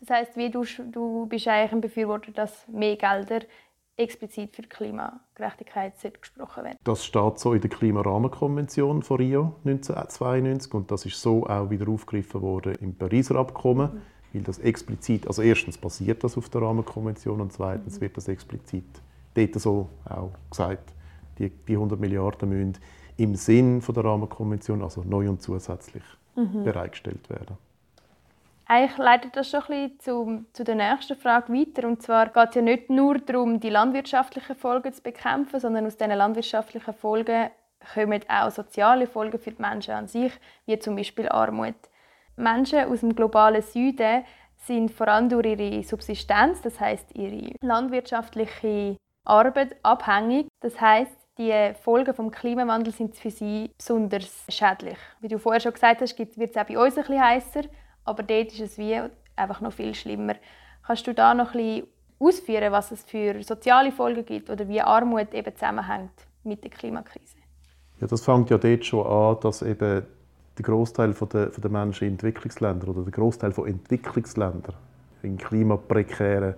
Das 0.00 0.10
heisst, 0.10 0.36
wie 0.36 0.50
du, 0.50 0.64
du 0.92 1.26
bist 1.26 1.48
eigentlich 1.48 1.72
ein 1.72 1.80
Befürworter, 1.80 2.32
dass 2.32 2.66
mehr 2.68 2.96
Gelder 2.96 3.40
explizit 3.96 4.54
für 4.54 4.62
Klimagerechtigkeit 4.62 5.94
gesprochen 6.20 6.64
werden. 6.64 6.78
Das 6.84 7.04
steht 7.04 7.38
so 7.38 7.52
in 7.52 7.60
der 7.60 7.70
Klimarahmenkonvention 7.70 9.02
von 9.02 9.16
Rio 9.18 9.54
1992 9.64 10.74
und 10.74 10.90
das 10.90 11.06
ist 11.06 11.20
so 11.20 11.46
auch 11.46 11.70
wieder 11.70 11.88
aufgegriffen 11.88 12.42
worden 12.42 12.74
im 12.80 12.94
Pariser 12.94 13.36
Abkommen, 13.36 13.94
mhm. 13.94 14.00
weil 14.32 14.42
das 14.42 14.58
explizit, 14.58 15.26
also 15.26 15.42
erstens 15.42 15.78
basiert 15.78 16.24
das 16.24 16.36
auf 16.36 16.48
der 16.48 16.62
Rahmenkonvention 16.62 17.40
und 17.40 17.52
zweitens 17.52 17.96
mhm. 17.96 18.00
wird 18.02 18.16
das 18.16 18.28
explizit 18.28 18.84
dort 19.34 19.54
so 19.60 19.88
auch 20.08 20.30
gesagt. 20.50 20.92
Die, 21.38 21.50
die 21.50 21.72
100 21.72 21.98
Milliarden 21.98 22.48
müssen 22.48 22.78
im 23.16 23.34
Sinn 23.34 23.80
von 23.80 23.94
der 23.94 24.04
Rahmenkonvention, 24.04 24.82
also 24.82 25.02
neu 25.02 25.28
und 25.28 25.42
zusätzlich, 25.42 26.04
mhm. 26.36 26.64
bereitgestellt 26.64 27.28
werden. 27.30 27.56
Eigentlich 28.66 28.96
leitet 28.96 29.36
das 29.36 29.50
schon 29.50 29.62
ein 29.68 29.90
bisschen 29.96 30.00
zu, 30.00 30.44
zu 30.52 30.64
der 30.64 30.74
nächsten 30.74 31.16
Frage 31.16 31.52
weiter. 31.52 31.86
Und 31.86 32.02
zwar 32.02 32.28
geht 32.28 32.48
es 32.50 32.54
ja 32.54 32.62
nicht 32.62 32.88
nur 32.88 33.18
darum, 33.18 33.60
die 33.60 33.68
landwirtschaftlichen 33.70 34.56
Folgen 34.56 34.92
zu 34.92 35.02
bekämpfen, 35.02 35.60
sondern 35.60 35.86
aus 35.86 35.96
diesen 35.96 36.16
landwirtschaftlichen 36.16 36.94
Folgen 36.94 37.50
kommen 37.92 38.22
auch 38.28 38.50
soziale 38.50 39.06
Folgen 39.06 39.38
für 39.38 39.52
die 39.52 39.60
Menschen 39.60 39.94
an 39.94 40.08
sich, 40.08 40.32
wie 40.64 40.78
zum 40.78 40.96
Beispiel 40.96 41.28
Armut. 41.28 41.74
Menschen 42.36 42.90
aus 42.90 43.00
dem 43.00 43.14
globalen 43.14 43.60
Süden 43.60 44.24
sind 44.56 44.90
vor 44.90 45.08
allem 45.08 45.28
durch 45.28 45.46
ihre 45.46 45.82
Subsistenz, 45.82 46.62
das 46.62 46.80
heißt 46.80 47.14
ihre 47.14 47.52
landwirtschaftliche 47.60 48.96
Arbeit 49.24 49.76
abhängig. 49.82 50.48
Das 50.60 50.80
heißt, 50.80 51.12
die 51.36 51.72
Folgen 51.82 52.14
des 52.14 52.32
Klimawandels 52.32 52.96
sind 52.96 53.16
für 53.16 53.30
sie 53.30 53.70
besonders 53.76 54.46
schädlich. 54.48 54.98
Wie 55.20 55.28
du 55.28 55.38
vorher 55.38 55.60
schon 55.60 55.72
gesagt 55.72 56.00
hast, 56.00 56.18
wird 56.18 56.50
es 56.50 56.56
auch 56.56 56.64
bei 56.64 56.78
uns 56.78 56.96
ein 56.96 57.02
bisschen 57.02 57.22
heißer, 57.22 57.62
aber 58.04 58.22
dort 58.22 58.52
ist 58.52 58.60
es 58.60 58.78
wie 58.78 59.00
einfach 59.36 59.60
noch 59.60 59.72
viel 59.72 59.94
schlimmer. 59.94 60.34
Kannst 60.86 61.06
du 61.06 61.14
da 61.14 61.34
noch 61.34 61.54
ein 61.54 61.58
bisschen 61.58 61.86
ausführen, 62.18 62.72
was 62.72 62.90
es 62.90 63.02
für 63.02 63.42
soziale 63.42 63.92
Folgen 63.92 64.24
gibt 64.24 64.50
oder 64.50 64.68
wie 64.68 64.80
Armut 64.80 65.32
eben 65.34 65.54
zusammenhängt 65.54 66.12
mit 66.42 66.62
der 66.62 66.70
Klimakrise? 66.70 67.36
Ja, 68.00 68.06
das 68.06 68.24
fängt 68.24 68.50
ja 68.50 68.58
dort 68.58 68.84
schon 68.84 69.06
an, 69.06 69.38
dass 69.40 69.62
eben 69.62 70.02
der 70.56 70.62
Großteil 70.62 71.14
der, 71.14 71.46
der 71.46 71.70
Menschen 71.70 72.06
in 72.06 72.14
Entwicklungsländern 72.14 72.90
oder 72.90 73.02
der 73.02 73.12
Großteil 73.12 73.52
von 73.52 73.66
Entwicklungsländern 73.66 74.74
in 75.22 75.38
klimaprekären 75.38 76.54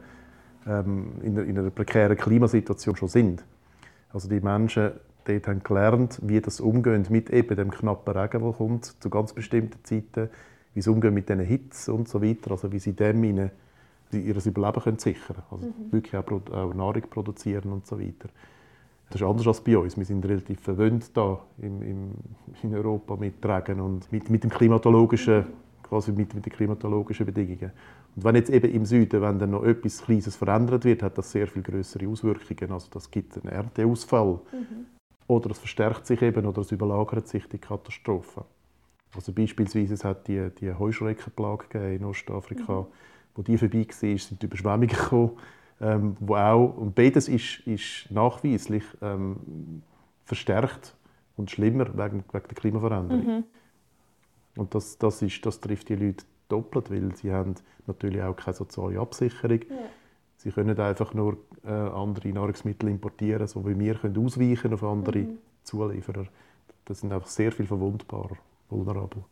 ähm, 0.67 1.13
in, 1.23 1.37
in 1.37 1.59
einer 1.59 1.71
prekären 1.71 2.17
Klimasituation 2.17 2.97
schon 2.97 3.09
sind. 3.09 3.45
Also 4.13 4.29
die 4.29 4.41
Menschen 4.41 4.93
dort 5.25 5.47
haben 5.47 5.63
gelernt, 5.63 6.19
wie 6.23 6.41
das 6.41 6.61
umgehen 6.61 7.07
mit 7.09 7.31
eben 7.31 7.57
dem 7.57 7.71
knappen 7.71 8.17
Regen, 8.17 8.43
der 8.43 8.53
kommt, 8.53 8.85
zu 8.85 9.11
ganz 9.11 9.33
bestimmten 9.33 9.85
Zeiten, 9.85 10.29
wie 10.77 10.83
sie 10.83 10.91
umgehen 10.91 11.15
mit 11.15 11.27
diesen 11.27 11.41
Hitze 11.41 11.93
und 11.95 12.07
so 12.07 12.23
weiter, 12.23 12.51
also 12.51 12.71
wie 12.71 12.79
sie 12.79 12.93
dem 12.93 13.25
ihnen 13.25 13.51
ihr 14.13 14.47
Überleben 14.47 14.83
können 14.83 14.99
sichern 14.99 15.43
also 15.51 15.67
mhm. 15.67 15.91
wirklich 15.91 16.17
auch, 16.17 16.31
auch, 16.53 16.75
Nahrung 16.75 17.03
produzieren 17.11 17.73
und 17.73 17.87
so 17.87 17.99
weiter. 17.99 18.29
Das 19.09 19.21
ist 19.21 19.27
anders 19.27 19.47
als 19.47 19.61
bei 19.63 19.79
uns. 19.79 19.97
Wir 19.97 20.05
sind 20.05 20.25
relativ 20.25 20.61
verwöhnt 20.61 21.17
da 21.17 21.41
im, 21.59 21.83
im, 21.83 22.11
in 22.63 22.75
Europa 22.75 23.17
mit 23.17 23.45
Regen 23.45 23.81
und 23.81 24.13
mit, 24.13 24.29
mit 24.31 24.45
dem 24.45 24.51
klimatologischen, 24.51 25.47
quasi 25.83 26.13
mit, 26.13 26.35
mit 26.35 26.45
den 26.45 26.53
klimatologischen 26.53 27.25
Bedingungen. 27.25 27.73
Und 28.15 28.25
wenn 28.25 28.35
jetzt 28.37 28.51
eben 28.51 28.71
im 28.71 28.85
Süden, 28.85 29.23
wenn 29.23 29.39
dann 29.39 29.51
noch 29.51 29.65
etwas 29.65 30.03
Kleines 30.03 30.37
verändert 30.37 30.85
wird, 30.85 31.03
hat 31.03 31.17
das 31.17 31.33
sehr 31.33 31.47
viel 31.47 31.63
größere 31.63 32.07
Auswirkungen. 32.07 32.73
Also 32.73 32.89
das 32.91 33.11
gibt 33.11 33.37
einen 33.39 33.53
Ernteausfall. 33.53 34.41
Mhm. 34.53 34.87
Oder 35.27 35.51
es 35.51 35.59
verstärkt 35.59 36.07
sich 36.07 36.21
eben 36.23 36.45
oder 36.47 36.61
es 36.61 36.71
überlagert 36.71 37.29
sich 37.29 37.49
die 37.49 37.59
Katastrophe. 37.59 38.45
Also 39.17 39.33
beispielsweise 39.33 39.95
es 39.95 40.05
hat 40.05 40.29
die, 40.29 40.51
die 40.61 40.73
Heuschreckenplage 40.73 41.95
in 41.95 42.05
Ostafrika, 42.05 42.83
mhm. 42.83 42.87
wo 43.35 43.43
die 43.43 43.59
vorbei 43.59 43.87
war, 43.89 44.19
sind 44.19 44.43
Überschwemmungen 44.43 44.89
gekommen, 44.89 45.33
ähm, 45.81 46.17
wo 46.21 46.37
auch, 46.37 46.77
und 46.77 46.95
beides 46.95 47.29
ist, 47.29 47.61
ist 47.67 48.11
nachweislich 48.11 48.85
ähm, 49.03 49.83
verstärkt 50.25 50.95
und 51.37 51.51
schlimmer 51.51 51.87
wegen, 51.95 52.25
wegen 52.33 52.49
der 52.49 52.55
Klimaveränderung. 52.55 53.27
Mhm. 53.27 53.45
Und 54.57 54.75
das, 54.75 54.99
das, 54.99 55.21
ist, 55.23 55.45
das 55.45 55.61
trifft 55.61 55.89
die 55.89 55.97
Leute 55.97 56.25
doppelt, 56.49 56.91
weil 56.91 57.15
sie 57.15 57.33
haben 57.33 57.55
natürlich 57.87 58.23
auch 58.23 58.37
keine 58.37 58.55
soziale 58.55 58.99
Absicherung. 58.99 59.61
Ja. 59.69 59.77
Sie 60.39 60.51
können 60.51 60.79
einfach 60.79 61.13
nur 61.15 61.39
äh, 61.65 61.71
andere 61.71 62.29
Nahrungsmittel 62.29 62.89
importieren, 62.89 63.47
so 63.47 63.67
wie 63.67 63.79
wir 63.79 63.97
können 63.97 64.25
ausweichen 64.25 64.73
auf 64.73 64.83
andere 64.83 65.19
mhm. 65.21 65.39
Zulieferer. 65.65 66.27
Das 66.85 67.01
sind 67.01 67.13
einfach 67.13 67.29
sehr 67.29 67.53
viel 67.53 67.67
verwundbarer, 67.67 68.37
vulnerabel. 68.69 69.25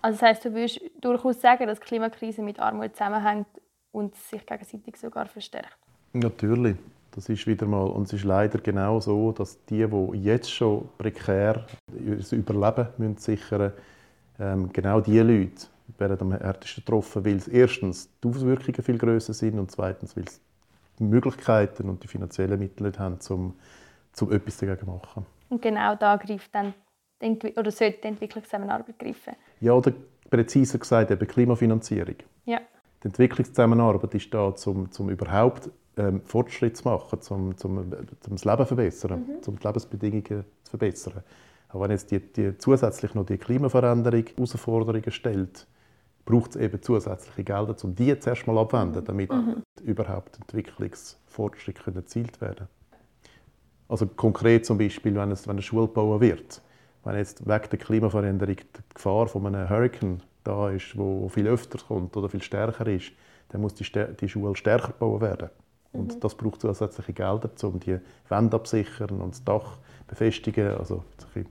Also 0.00 0.20
das 0.20 0.28
heißt, 0.28 0.44
du 0.44 0.54
würdest 0.54 0.80
durchaus 1.00 1.40
sagen, 1.40 1.66
dass 1.66 1.80
die 1.80 1.86
Klimakrise 1.86 2.42
mit 2.42 2.60
Armut 2.60 2.94
zusammenhängt 2.96 3.48
und 3.90 4.14
sich 4.14 4.46
gegenseitig 4.46 4.96
sogar 4.96 5.26
verstärkt? 5.26 5.76
Natürlich. 6.12 6.76
Das 7.10 7.28
ist 7.28 7.46
wieder 7.46 7.66
mal, 7.66 7.86
und 7.86 8.04
es 8.04 8.12
ist 8.12 8.24
leider 8.24 8.58
genau 8.60 9.00
so, 9.00 9.32
dass 9.32 9.64
die, 9.64 9.84
die 9.84 10.18
jetzt 10.22 10.52
schon 10.52 10.88
prekär 10.98 11.66
das 11.86 12.32
Überleben 12.32 12.86
müssen 12.98 13.16
sichern 13.16 13.60
müssen, 13.60 13.72
ähm, 14.38 14.72
genau 14.72 15.00
diese 15.00 15.22
Leute 15.22 15.66
werden 15.96 16.20
am 16.20 16.32
härtesten 16.32 16.84
getroffen, 16.84 17.24
weil 17.24 17.36
es 17.36 17.48
erstens 17.48 18.08
die 18.22 18.28
Auswirkungen 18.28 18.82
viel 18.82 18.98
größer 18.98 19.32
sind 19.32 19.58
und 19.58 19.70
zweitens, 19.70 20.16
weil 20.16 20.28
sie 20.28 20.38
die 20.98 21.04
Möglichkeiten 21.04 21.88
und 21.88 22.02
die 22.02 22.08
finanziellen 22.08 22.58
Mittel 22.58 22.86
nicht 22.86 22.98
haben, 22.98 23.18
um, 23.30 23.54
um 24.20 24.32
etwas 24.32 24.58
dagegen 24.58 24.80
zu 24.80 24.86
machen. 24.86 25.26
Und 25.48 25.62
genau 25.62 25.94
da 25.94 26.16
greift 26.16 26.54
dann 26.54 26.74
oder 27.20 27.70
sollte 27.70 27.98
die 28.02 28.08
Entwicklungszusammenarbeit 28.08 28.98
greifen? 28.98 29.34
Ja, 29.60 29.72
oder 29.72 29.92
präziser 30.30 30.78
gesagt 30.78 31.10
eben 31.10 31.26
Klimafinanzierung. 31.26 32.16
Ja. 32.44 32.60
Die 33.02 33.06
Entwicklungszusammenarbeit 33.06 34.14
ist 34.14 34.32
da, 34.32 34.54
um, 34.66 34.88
um 34.98 35.10
überhaupt 35.10 35.70
ähm, 35.96 36.20
Fortschritt 36.24 36.76
zu 36.76 36.88
machen, 36.88 37.18
um, 37.30 37.54
um, 37.62 37.78
um 37.78 37.90
das 38.30 38.44
Leben 38.44 38.58
zu 38.58 38.66
verbessern, 38.66 39.20
mhm. 39.20 39.40
um 39.46 39.58
die 39.58 39.66
Lebensbedingungen 39.66 40.44
zu 40.62 40.70
verbessern. 40.70 41.22
Aber 41.68 41.84
wenn 41.84 41.90
jetzt 41.90 42.10
die, 42.10 42.20
die 42.20 42.56
zusätzlich 42.58 43.14
noch 43.14 43.26
die 43.26 43.36
Klimaveränderung 43.36 44.24
Herausforderungen 44.36 45.10
stellt, 45.10 45.66
braucht 46.24 46.50
es 46.50 46.56
eben 46.56 46.80
zusätzliche 46.80 47.44
Gelder, 47.44 47.74
um 47.82 47.94
die 47.94 48.18
zuerst 48.18 48.46
mal 48.46 48.58
abzuwenden, 48.58 49.04
damit 49.04 49.30
mhm. 49.30 49.62
überhaupt 49.82 50.38
Entwicklungsfortschritte 50.40 51.94
erzielt 51.94 52.40
werden 52.40 52.56
können. 52.56 52.68
Also 53.88 54.06
konkret 54.06 54.66
zum 54.66 54.78
Beispiel, 54.78 55.14
wenn, 55.14 55.30
es, 55.30 55.46
wenn 55.46 55.52
eine 55.52 55.62
Schule 55.62 55.86
gebaut 55.86 56.20
wird, 56.20 56.60
wenn 57.08 57.16
jetzt 57.16 57.46
wegen 57.46 57.70
der 57.70 57.78
Klimaveränderung 57.78 58.56
die 58.56 58.94
Gefahr 58.94 59.28
von 59.28 59.46
einem 59.46 59.68
Hurricane 59.68 60.20
da 60.44 60.70
ist, 60.70 60.96
wo 60.96 61.28
viel 61.28 61.46
öfter 61.46 61.78
kommt 61.78 62.16
oder 62.16 62.28
viel 62.28 62.42
stärker 62.42 62.86
ist, 62.86 63.12
dann 63.48 63.62
muss 63.62 63.74
die, 63.74 63.84
die 64.20 64.28
Schule 64.28 64.54
stärker 64.56 64.88
gebaut 64.88 65.22
werden. 65.22 65.48
Und 65.92 66.14
mhm. 66.14 66.20
das 66.20 66.34
braucht 66.34 66.60
zusätzliche 66.60 67.14
Gelder, 67.14 67.50
um 67.62 67.80
die 67.80 67.98
Wände 68.28 68.56
absichern 68.56 69.22
und 69.22 69.32
das 69.32 69.42
Dach 69.42 69.78
befestigen. 70.06 70.76
Also 70.76 71.02
genau. 71.32 71.46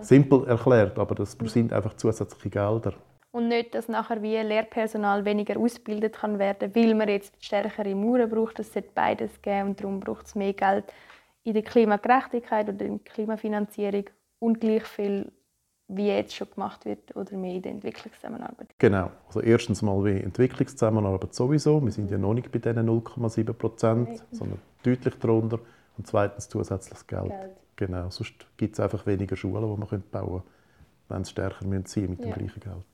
simpel 0.00 0.46
erklärt, 0.46 0.98
aber 0.98 1.14
das 1.14 1.38
mhm. 1.38 1.48
sind 1.48 1.72
einfach 1.74 1.94
zusätzliche 1.94 2.48
Gelder. 2.48 2.94
Und 3.30 3.48
nicht, 3.48 3.74
dass 3.74 3.88
nachher 3.88 4.22
wie 4.22 4.38
Lehrpersonal 4.38 5.24
weniger 5.26 5.58
ausgebildet 5.58 6.14
kann 6.14 6.38
werden, 6.38 6.74
weil 6.74 6.94
man 6.94 7.08
jetzt 7.08 7.44
stärkere 7.44 7.94
Mauern 7.94 8.30
braucht. 8.30 8.58
Es 8.58 8.72
sollte 8.72 8.90
beides 8.94 9.42
geben 9.42 9.70
und 9.70 9.80
darum 9.80 10.00
braucht 10.00 10.26
es 10.26 10.34
mehr 10.34 10.54
Geld 10.54 10.84
in 11.42 11.52
der 11.52 11.62
Klimagerechtigkeit 11.62 12.68
oder 12.70 12.84
in 12.86 13.02
der 13.02 13.12
Klimafinanzierung 13.12 14.04
und 14.38 14.60
gleich 14.60 14.84
viel 14.84 15.32
wie 15.88 16.08
jetzt 16.08 16.34
schon 16.34 16.50
gemacht 16.50 16.84
wird 16.86 17.14
oder 17.14 17.36
mehr 17.36 17.54
in 17.54 17.62
der 17.62 17.72
Entwicklungszusammenarbeit? 17.72 18.68
Genau. 18.78 19.10
Also 19.26 19.40
erstens 19.40 19.82
mal 19.82 20.02
wie 20.04 20.20
Entwicklungszusammenarbeit 20.20 21.34
sowieso. 21.34 21.84
Wir 21.84 21.92
sind 21.92 22.10
ja 22.10 22.18
noch 22.18 22.34
nicht 22.34 22.50
bei 22.50 22.58
diesen 22.58 22.88
0,7 22.88 23.52
Prozent, 23.52 24.24
sondern 24.30 24.60
deutlich 24.82 25.14
darunter. 25.16 25.58
Und 25.96 26.06
zweitens 26.06 26.48
zusätzliches 26.48 27.06
Geld. 27.06 27.28
Geld. 27.28 27.56
Genau. 27.76 28.10
Sonst 28.10 28.34
gibt 28.56 28.74
es 28.74 28.80
einfach 28.80 29.06
weniger 29.06 29.36
Schulen, 29.36 29.62
die 29.62 29.80
man 29.80 30.02
bauen 30.10 30.10
könnte, 30.10 30.42
wenn 31.08 31.22
es 31.22 31.30
stärker 31.30 31.60
sein 31.60 31.68
müssen 31.68 32.10
mit 32.10 32.20
dem 32.20 32.28
ja. 32.28 32.34
gleichen 32.34 32.60
Geld. 32.60 32.84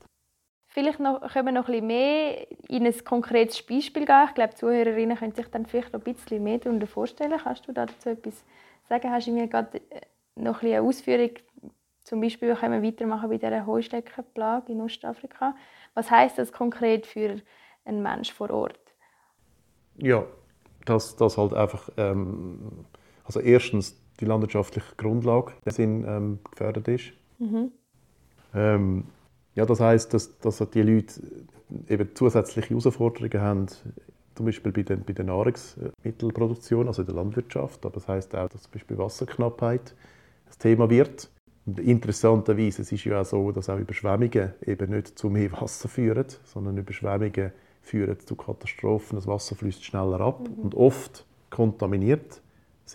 Vielleicht 0.67 0.99
noch, 1.01 1.21
können 1.33 1.47
wir 1.47 1.51
noch 1.51 1.67
ein 1.67 1.73
bisschen 1.73 1.87
mehr 1.87 2.47
in 2.69 2.85
ein 2.85 3.03
konkretes 3.03 3.61
Beispiel 3.61 4.05
gehen. 4.05 4.25
Ich 4.27 4.33
glaube, 4.33 4.51
die 4.51 4.57
Zuhörerinnen 4.57 5.17
können 5.17 5.33
sich 5.33 5.47
dann 5.47 5.65
vielleicht 5.65 5.91
noch 5.91 6.05
ein 6.05 6.13
bisschen 6.13 6.43
mehr 6.43 6.59
darunter 6.59 6.87
vorstellen. 6.87 7.37
Kannst 7.43 7.67
du 7.67 7.73
dazu 7.73 8.09
etwas 8.09 8.43
sagen? 8.87 9.11
Hast 9.11 9.27
du 9.27 9.31
mir 9.31 9.47
gerade 9.47 9.77
äh, 9.89 10.01
noch 10.35 10.61
ein 10.61 10.69
eine 10.69 10.81
Ausführung 10.81 11.31
zum 12.03 12.19
Beispiel 12.19 12.55
können 12.55 12.81
wir 12.81 12.89
weitermachen 12.89 13.29
bei 13.29 13.37
dieser 13.37 13.65
Heusteckenplage 13.65 14.71
in 14.71 14.81
Ostafrika. 14.81 15.55
Was 15.93 16.09
heißt 16.09 16.37
das 16.37 16.51
konkret 16.51 17.05
für 17.05 17.37
einen 17.85 18.01
Menschen 18.01 18.35
vor 18.35 18.49
Ort? 18.49 18.79
Ja, 19.97 20.25
dass 20.85 21.15
das 21.15 21.37
halt 21.37 21.53
einfach, 21.53 21.89
ähm, 21.97 22.85
also 23.23 23.39
erstens 23.39 23.95
die 24.19 24.25
landwirtschaftliche 24.25 24.95
Grundlage 24.97 25.53
sind, 25.65 26.05
ähm, 26.07 26.39
gefördert 26.49 26.87
ist. 26.87 27.13
Mhm. 27.39 27.71
Ähm, 28.53 29.05
ja, 29.55 29.65
das 29.65 29.79
heißt, 29.79 30.13
dass, 30.13 30.37
dass 30.39 30.57
die 30.71 30.81
Leute 30.81 31.21
eben 31.87 32.15
zusätzliche 32.15 32.69
Herausforderungen 32.69 33.41
haben, 33.41 33.67
zum 34.35 34.45
Beispiel 34.45 34.71
bei 34.71 34.83
der, 34.83 34.97
bei 34.97 35.13
der 35.13 35.25
Nahrungsmittelproduktion, 35.25 36.87
also 36.87 37.01
in 37.01 37.05
der 37.05 37.15
Landwirtschaft. 37.15 37.85
Aber 37.85 37.93
das 37.93 38.07
heißt 38.07 38.35
auch, 38.35 38.49
dass 38.49 38.63
zum 38.63 38.71
Beispiel 38.71 38.97
Wasserknappheit 38.97 39.93
das 40.51 40.57
Thema 40.57 40.89
wird. 40.89 41.29
Und 41.65 41.79
interessanterweise 41.79 42.81
es 42.81 42.91
ist 42.91 43.05
ja 43.05 43.21
auch 43.21 43.25
so, 43.25 43.51
dass 43.51 43.69
auch 43.69 43.77
Überschwemmungen 43.77 44.53
eben 44.65 44.91
nicht 44.91 45.17
zu 45.17 45.29
mehr 45.29 45.51
Wasser 45.53 45.87
führen, 45.87 46.25
sondern 46.43 46.77
Überschwemmungen 46.77 47.51
führen 47.81 48.19
zu 48.19 48.35
Katastrophen. 48.35 49.15
Das 49.15 49.27
Wasser 49.27 49.55
fließt 49.55 49.83
schneller 49.83 50.19
ab 50.19 50.41
mhm. 50.47 50.63
und 50.63 50.75
oft 50.75 51.25
kontaminiert 51.49 52.41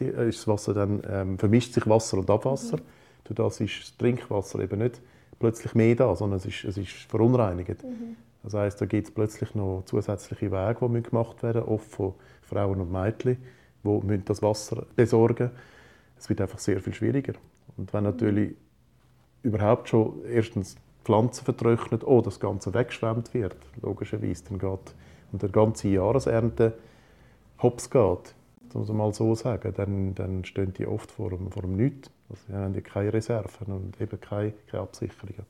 äh, 0.00 0.28
ist 0.28 0.40
das 0.40 0.48
Wasser 0.48 0.74
dann 0.74 1.02
ähm, 1.08 1.38
vermischt 1.38 1.72
sich 1.72 1.86
Wasser 1.88 2.18
und 2.18 2.28
Abwasser. 2.28 2.76
Mhm. 2.76 2.82
Durch 3.24 3.36
das 3.36 3.60
ist 3.60 3.80
das 3.80 3.96
Trinkwasser 3.96 4.60
eben 4.60 4.78
nicht 4.78 5.00
plötzlich 5.38 5.74
mehr 5.74 5.94
da, 5.94 6.14
sondern 6.14 6.38
es 6.38 6.46
ist, 6.46 6.64
es 6.64 6.76
ist 6.76 6.92
verunreinigt. 7.08 7.82
Mhm. 7.82 8.16
Das 8.42 8.54
heißt, 8.54 8.80
da 8.80 8.86
gibt 8.86 9.08
es 9.08 9.14
plötzlich 9.14 9.54
noch 9.54 9.82
zusätzliche 9.86 10.52
Wege, 10.52 10.88
die 10.88 11.02
gemacht 11.02 11.42
werden, 11.42 11.62
oft 11.62 11.90
von 11.90 12.14
Frauen 12.42 12.80
und 12.80 12.92
Mädchen, 12.92 13.38
die 13.84 14.24
das 14.24 14.42
Wasser 14.42 14.86
besorgen. 14.94 15.50
müssen. 15.50 15.75
Es 16.18 16.28
wird 16.28 16.40
einfach 16.40 16.58
sehr 16.58 16.80
viel 16.80 16.94
schwieriger. 16.94 17.34
Und 17.76 17.92
wenn 17.92 18.04
natürlich 18.04 18.54
überhaupt 19.42 19.88
schon 19.88 20.24
erstens 20.24 20.76
Pflanzen 21.04 21.44
vertrocknet 21.44 22.04
oder 22.04 22.24
das 22.24 22.40
Ganze 22.40 22.74
weggeschwemmt 22.74 23.32
wird, 23.34 23.56
logischerweise, 23.82 24.44
dann 24.48 24.58
geht 24.58 24.94
und 25.32 25.42
der 25.42 25.50
ganze 25.50 25.88
Jahresernte 25.88 26.74
hops 27.62 27.90
geht, 27.90 28.34
muss 28.76 28.88
man 28.88 28.96
mal 28.98 29.14
so 29.14 29.34
sagen, 29.34 29.72
dann, 29.74 30.14
dann 30.14 30.44
stehen 30.44 30.72
die 30.74 30.86
oft 30.86 31.10
vor 31.10 31.30
dem, 31.30 31.50
vor 31.50 31.62
dem 31.62 31.76
Nichts. 31.76 32.10
Also, 32.28 32.42
sie 32.46 32.54
haben 32.54 32.74
ja 32.74 32.80
keine 32.80 33.12
Reserven 33.12 33.72
und 33.72 34.00
eben 34.00 34.20
keine, 34.20 34.52
keine 34.66 34.82
Absicherungen. 34.82 35.46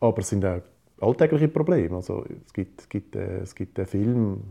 Aber 0.00 0.18
es 0.18 0.28
sind 0.28 0.44
auch 0.44 0.60
alltägliche 1.00 1.48
Probleme. 1.48 1.96
Also, 1.96 2.24
es, 2.46 2.52
gibt, 2.52 2.88
gibt, 2.88 3.16
äh, 3.16 3.40
es 3.40 3.54
gibt 3.54 3.78
den 3.78 3.86
Film 3.86 4.42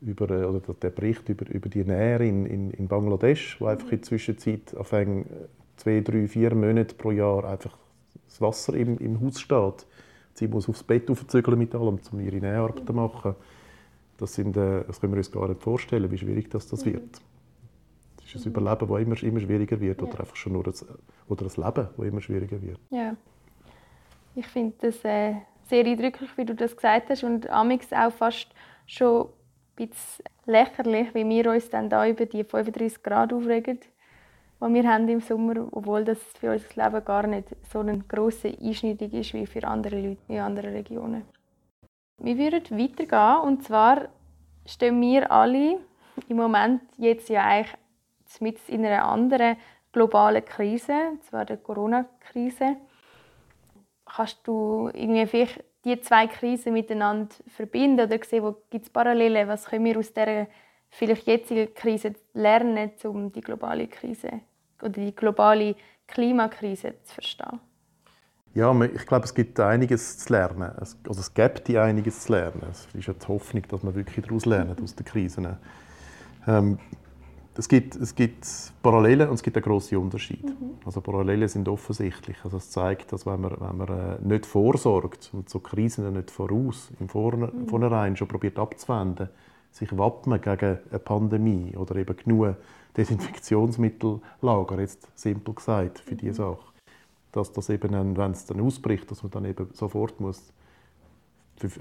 über, 0.00 0.30
äh, 0.30 0.44
oder 0.44 0.60
der 0.74 0.90
Bericht 0.90 1.28
über, 1.28 1.48
über 1.48 1.68
die 1.68 1.84
Nähe 1.84 2.18
in, 2.18 2.46
in, 2.46 2.70
in 2.70 2.88
Bangladesch, 2.88 3.60
wo 3.60 3.66
einfach 3.66 3.86
in 3.86 3.98
der 3.98 4.02
Zwischenzeit 4.02 4.74
auf 4.76 4.90
zwei, 4.90 6.00
drei, 6.00 6.26
vier 6.26 6.54
Monate 6.54 6.94
pro 6.94 7.10
Jahr 7.10 7.44
einfach 7.44 7.76
das 8.26 8.40
Wasser 8.40 8.74
im, 8.74 8.98
im 8.98 9.20
Haus 9.20 9.40
steht. 9.40 9.86
Sie 10.34 10.48
muss 10.48 10.68
aufs 10.68 10.82
Bett 10.82 11.10
aufzügeln 11.10 11.58
mit 11.58 11.74
allem, 11.74 11.98
um 12.12 12.20
ihre 12.20 12.36
Näharbeit 12.36 12.86
zu 12.86 12.92
machen. 12.92 13.34
Das, 14.18 14.34
sind, 14.34 14.56
äh, 14.56 14.84
das 14.86 15.00
können 15.00 15.12
wir 15.12 15.18
uns 15.18 15.32
gar 15.32 15.48
nicht 15.48 15.62
vorstellen, 15.62 16.10
wie 16.10 16.18
schwierig 16.18 16.50
das, 16.50 16.68
das 16.68 16.84
wird. 16.84 17.20
Das 18.16 18.34
ist 18.34 18.46
ein 18.46 18.52
Überleben, 18.52 18.88
das 18.88 19.00
immer, 19.00 19.22
immer 19.22 19.40
schwieriger 19.40 19.80
wird. 19.80 20.02
Oder 20.02 20.20
einfach 20.20 20.36
schon 20.36 20.52
nur 20.52 20.64
das, 20.64 20.86
oder 21.28 21.44
das 21.44 21.56
Leben, 21.56 21.88
das 21.96 22.06
immer 22.06 22.20
schwieriger 22.20 22.60
wird. 22.60 22.78
Ja. 22.90 23.16
Ich 24.34 24.46
finde 24.46 24.74
das 24.80 25.04
äh, 25.04 25.34
sehr 25.68 25.84
eindrücklich, 25.84 26.30
wie 26.36 26.44
du 26.44 26.54
das 26.54 26.76
gesagt 26.76 27.08
hast. 27.08 27.24
Und 27.24 27.48
amix 27.50 27.92
auch 27.92 28.12
fast 28.12 28.48
schon 28.86 29.28
bisschen 29.86 30.24
lächerlich, 30.46 31.14
wie 31.14 31.28
wir 31.28 31.50
uns 31.50 31.70
dann 31.70 31.88
da 31.88 32.06
über 32.06 32.26
die 32.26 32.44
35 32.44 33.02
Grad 33.02 33.32
aufregen 33.32 33.80
die 33.80 33.98
wir 34.60 34.88
haben 34.88 35.08
im 35.08 35.20
Sommer, 35.20 35.68
obwohl 35.70 36.04
das 36.04 36.18
für 36.40 36.50
unser 36.50 36.82
Leben 36.82 37.04
gar 37.04 37.26
nicht 37.26 37.48
so 37.70 37.78
eine 37.80 37.98
grosse 37.98 38.48
Einschneidung 38.48 39.10
ist 39.12 39.32
wie 39.32 39.46
für 39.46 39.64
andere 39.64 40.00
Leute 40.00 40.20
in 40.26 40.40
anderen 40.40 40.72
Regionen. 40.72 41.22
Wir 42.20 42.36
würden 42.36 42.78
weitergehen 42.78 43.48
und 43.48 43.62
zwar 43.62 44.08
stehen 44.66 45.00
wir 45.00 45.30
alle 45.30 45.78
im 46.28 46.36
Moment 46.36 46.82
jetzt 46.96 47.28
ja 47.28 47.44
eigentlich 47.44 47.76
mit 48.40 48.68
in 48.68 48.84
einer 48.84 49.04
anderen 49.04 49.56
globalen 49.92 50.44
Krise, 50.44 51.10
und 51.12 51.24
zwar 51.24 51.44
der 51.44 51.56
Corona-Krise. 51.58 52.76
Kannst 54.04 54.46
du 54.46 54.90
irgendwie 54.92 55.26
vielleicht 55.26 55.64
die 55.84 56.00
zwei 56.00 56.26
Krisen 56.26 56.72
miteinander 56.72 57.34
verbinden 57.48 58.06
oder 58.06 58.18
sehen, 58.24 58.42
wo 58.42 58.56
gibt 58.70 58.86
es 58.86 58.90
Parallelen? 58.90 59.48
Was 59.48 59.66
können 59.66 59.84
wir 59.84 59.98
aus 59.98 60.12
dieser 60.12 60.46
vielleicht 60.90 61.26
jetzigen 61.26 61.72
Krise 61.74 62.14
lernen, 62.34 62.90
um 63.04 63.30
die 63.32 63.40
globale 63.40 63.86
Krise 63.86 64.40
oder 64.80 64.90
die 64.90 65.14
globale 65.14 65.76
Klimakrise 66.06 66.94
zu 67.04 67.14
verstehen? 67.14 67.60
Ja, 68.54 68.74
ich 68.82 69.06
glaube, 69.06 69.24
es 69.24 69.34
gibt 69.34 69.60
einiges 69.60 70.18
zu 70.18 70.32
lernen. 70.32 70.72
Also 70.78 70.96
es 71.20 71.32
gibt 71.32 71.68
einiges 71.70 72.20
zu 72.22 72.32
lernen. 72.32 72.62
Es 72.70 72.88
ist 72.92 73.06
ja 73.06 73.12
die 73.12 73.26
Hoffnung, 73.28 73.62
dass 73.68 73.82
man 73.82 73.94
wirklich 73.94 74.24
daraus 74.24 74.46
lernt, 74.46 74.80
aus 74.82 74.94
den 74.94 75.04
Krisen. 75.04 75.56
Ähm, 76.46 76.78
es, 77.58 77.68
gibt, 77.68 77.96
es 77.96 78.14
gibt 78.14 78.46
Parallelen 78.82 79.28
und 79.28 79.34
es 79.34 79.42
gibt 79.42 79.56
einen 79.56 79.64
grossen 79.64 79.98
Unterschied. 79.98 80.44
Mhm. 80.44 80.78
Also 80.86 81.00
Parallelen 81.00 81.48
sind 81.48 81.68
offensichtlich. 81.68 82.36
Also 82.44 82.58
es 82.58 82.70
zeigt, 82.70 83.12
dass 83.12 83.26
wenn 83.26 83.40
man, 83.40 83.56
wenn 83.58 83.76
man 83.76 83.88
äh, 83.88 84.18
nicht 84.22 84.46
vorsorgt 84.46 85.30
und 85.32 85.48
so 85.50 85.58
Krisen 85.58 86.12
nicht 86.12 86.30
voraus, 86.30 86.90
im 87.00 87.06
mhm. 87.06 87.68
Vornherein 87.68 88.16
schon 88.16 88.28
probiert 88.28 88.58
abzuwenden, 88.58 89.28
sich 89.72 89.96
wappnen 89.96 90.40
gegen 90.40 90.78
eine 90.90 90.98
Pandemie 91.00 91.76
oder 91.76 91.96
eben 91.96 92.16
genug 92.16 92.56
Desinfektionsmittellager, 92.96 94.80
jetzt 94.80 95.08
simpel 95.14 95.54
gesagt, 95.54 95.98
für 95.98 96.14
diese 96.14 96.34
Sache. 96.34 96.58
Dass 97.32 97.52
das 97.52 97.68
eben, 97.68 98.16
wenn 98.16 98.30
es 98.30 98.46
dann 98.46 98.60
ausbricht, 98.60 99.10
dass 99.10 99.22
man 99.22 99.30
dann 99.30 99.44
eben 99.44 99.68
sofort 99.72 100.20
muss 100.20 100.52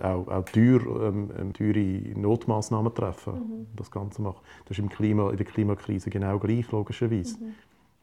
auch, 0.02 0.28
auch 0.28 0.46
teuer, 0.46 0.82
ähm, 1.08 1.32
ähm, 1.38 1.54
teure 1.54 2.20
Notmaßnahmen 2.20 2.94
treffen, 2.94 3.34
mhm. 3.34 3.68
das 3.76 3.92
Ganze 3.92 4.22
machen. 4.22 4.42
Das 4.66 4.78
ist 4.78 4.84
im 4.84 4.90
Klima, 4.90 5.32
in 5.32 5.38
der 5.38 5.46
Klimakrise 5.46 6.10
genau 6.10 6.40
gleich, 6.40 6.72
logischerweise. 6.72 7.38
Mhm. 7.38 7.56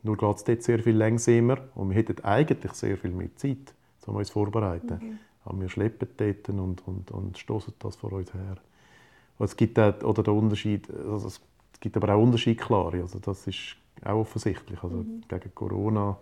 Nur 0.03 0.17
geht 0.17 0.37
es 0.37 0.45
dort 0.45 0.63
sehr 0.63 0.79
viel 0.81 0.97
langsamer 0.97 1.59
und 1.75 1.91
wir 1.91 1.97
hätten 1.97 2.23
eigentlich 2.25 2.73
sehr 2.73 2.97
viel 2.97 3.11
mehr 3.11 3.35
Zeit, 3.37 3.75
um 4.07 4.17
uns 4.17 4.31
vorzubereiten. 4.31 4.99
Mhm. 5.01 5.19
Aber 5.45 5.61
wir 5.61 5.69
schleppen 5.69 6.09
dort 6.17 6.49
und, 6.49 6.87
und, 6.87 7.11
und 7.11 7.39
stoßen 7.39 7.75
das 7.79 7.97
vor 7.97 8.13
uns 8.13 8.33
her. 8.33 8.57
Und 9.39 9.47
es 9.47 9.57
gibt 9.57 9.79
auch, 9.79 10.03
oder 10.03 10.23
der 10.23 10.35
Unterschied, 10.35 10.89
also 10.91 11.27
es 11.27 11.41
gibt 11.81 11.97
aber 11.97 12.15
auch 12.15 12.23
Unterschiede 12.23 12.63
klar, 12.63 12.93
also 12.95 13.19
das 13.19 13.47
ist 13.47 13.77
auch 14.05 14.21
offensichtlich. 14.21 14.83
Also 14.83 14.97
mhm. 14.97 15.23
gegen 15.29 15.55
Corona, 15.55 16.17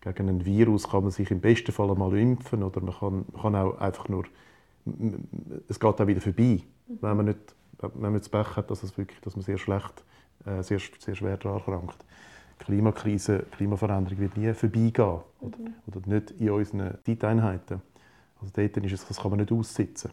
gegen 0.00 0.28
ein 0.28 0.44
Virus 0.44 0.88
kann 0.88 1.02
man 1.02 1.10
sich 1.10 1.30
im 1.30 1.40
besten 1.40 1.72
Fall 1.72 1.90
einmal 1.90 2.16
impfen 2.16 2.62
oder 2.62 2.80
man 2.80 2.94
kann, 2.94 3.24
man 3.32 3.42
kann 3.42 3.56
auch 3.56 3.78
einfach 3.78 4.08
nur 4.08 4.24
es 5.68 5.78
geht 5.78 6.00
auch 6.00 6.06
wieder 6.06 6.20
vorbei, 6.20 6.62
wenn 7.00 7.16
man 7.16 7.26
nicht 7.26 7.54
wenn 7.82 8.12
man 8.12 8.18
das 8.18 8.28
Pech 8.28 8.56
hat, 8.56 8.70
dass, 8.70 8.82
es 8.82 8.96
wirklich, 8.96 9.20
dass 9.20 9.36
man 9.36 9.42
sehr 9.42 9.58
schlecht, 9.58 10.04
äh, 10.44 10.62
sehr, 10.62 10.80
sehr 10.98 11.14
schwer 11.14 11.36
daran 11.36 11.58
erkrankt. 11.58 12.04
Klimakrise, 12.58 13.46
Klimaveränderung 13.52 14.18
wird 14.18 14.36
nie 14.36 14.52
vorbeigehen 14.52 15.20
oder, 15.40 15.58
mhm. 15.58 15.74
oder 15.86 16.00
nicht 16.06 16.32
in 16.32 16.50
unseren 16.50 16.98
Zeiteinheiten. 17.04 17.80
Also 18.38 18.52
dort 18.54 18.76
ist 18.76 18.92
es, 18.92 19.08
das 19.08 19.20
kann 19.20 19.30
man 19.30 19.40
nicht 19.40 19.52
aussitzen. 19.52 20.12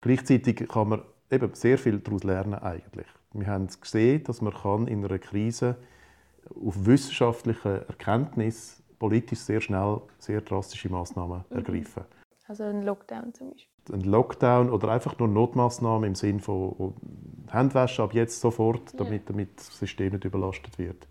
Gleichzeitig 0.00 0.68
kann 0.68 0.88
man 0.88 1.02
eben 1.30 1.52
sehr 1.54 1.76
viel 1.76 1.98
daraus 1.98 2.22
lernen 2.22 2.54
eigentlich. 2.54 3.06
Wir 3.32 3.46
haben 3.46 3.66
gesehen, 3.66 4.22
dass 4.24 4.40
man 4.40 4.54
kann 4.54 4.86
in 4.86 5.04
einer 5.04 5.18
Krise 5.18 5.76
auf 6.54 6.86
wissenschaftliche 6.86 7.84
Erkenntnis 7.88 8.82
politisch 8.98 9.40
sehr 9.40 9.60
schnell 9.60 10.00
sehr 10.18 10.40
drastische 10.40 10.88
Maßnahmen 10.88 11.44
mhm. 11.50 11.56
ergreifen. 11.56 12.04
Also 12.46 12.64
ein 12.64 12.82
Lockdown 12.82 13.34
zum 13.34 13.50
Beispiel 13.50 13.77
ein 13.90 14.02
Lockdown 14.02 14.70
oder 14.70 14.88
einfach 14.88 15.18
nur 15.18 15.28
Notmaßnahmen 15.28 16.08
im 16.08 16.14
Sinne 16.14 16.40
von 16.40 16.94
Handwaschen 17.50 18.04
ab 18.04 18.14
jetzt 18.14 18.40
sofort, 18.40 18.98
damit, 18.98 19.28
damit 19.28 19.56
das 19.56 19.78
System 19.78 20.12
nicht 20.12 20.24
überlastet 20.24 20.78
wird. 20.78 21.06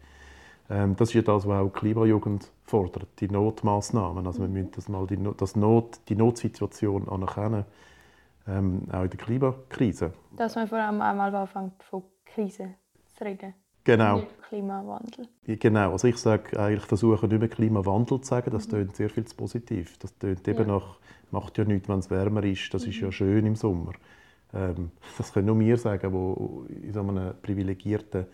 Ähm, 0.70 0.96
das 0.96 1.10
ist 1.10 1.16
ja 1.16 1.22
das, 1.22 1.48
was 1.48 1.62
auch 1.62 1.72
die 1.72 1.80
Klimajugend 1.80 2.52
fordert, 2.64 3.08
die 3.20 3.30
Notmaßnahmen. 3.30 4.26
Also 4.28 4.42
wir 4.42 4.50
müssen 4.50 4.72
das 4.72 4.90
mal 4.90 5.08
die, 5.08 5.18
das 5.38 5.56
Not, 5.56 6.00
die 6.10 6.16
Notsituation 6.16 7.08
anerkennen, 7.08 7.66
ähm, 8.48 8.88
auch 8.92 9.04
in 9.04 9.10
der 9.10 9.20
Klimakrise. 9.20 10.14
Dass 10.36 10.56
man 10.56 10.68
vor 10.68 10.78
allem 10.78 11.02
einmal 11.02 11.34
anfängt, 11.34 11.82
von 11.84 12.04
Krise 12.26 12.76
zu 13.16 13.24
reden. 13.24 13.54
Genau. 13.88 14.24
Klimawandel. 14.50 15.27
Genau, 15.46 15.94
also 15.94 16.10
ich 16.10 16.17
sage 16.17 16.60
eigentlich, 16.60 16.86
versuche 16.86 17.25
nicht 17.25 17.39
mehr 17.39 17.48
Klimawandel 17.48 18.20
zu 18.20 18.27
sagen, 18.27 18.51
das 18.51 18.67
mhm. 18.67 18.72
tönt 18.72 18.96
sehr 18.98 19.10
viel 19.10 19.24
zu 19.24 19.36
positiv. 19.36 19.98
Das 20.00 20.17
tönt 20.17 20.46
eben 20.46 20.67
ja. 20.67 20.75
nach 20.75 20.98
macht 21.32 21.58
ja 21.58 21.63
nichts, 21.63 21.88
wenn 21.88 22.00
es 22.00 22.10
wärmer 22.10 22.44
ist. 22.44 22.74
Das 22.74 22.86
ist 22.86 23.00
ja 23.00 23.08
mhm. 23.08 23.12
schön 23.13 23.46
im 23.46 23.56
Sommer. 23.56 23.94
Ähm, 24.53 24.91
das 25.17 25.32
können 25.32 25.48
nur 25.48 25.60
wir 25.60 25.77
sagen, 25.77 26.12
die 26.12 26.88
in 26.88 26.94
so 26.94 27.00
einem 27.00 27.34
privilegierten 27.41 28.25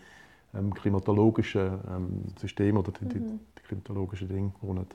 ähm, 0.54 0.74
klimatologischen 0.74 1.78
ähm, 1.88 2.24
System 2.36 2.76
oder 2.76 2.90
die, 2.90 3.04
mhm. 3.04 3.40
die 3.56 3.62
klimatologischen 3.62 4.28
Dinge 4.28 4.52
wohnen. 4.60 4.86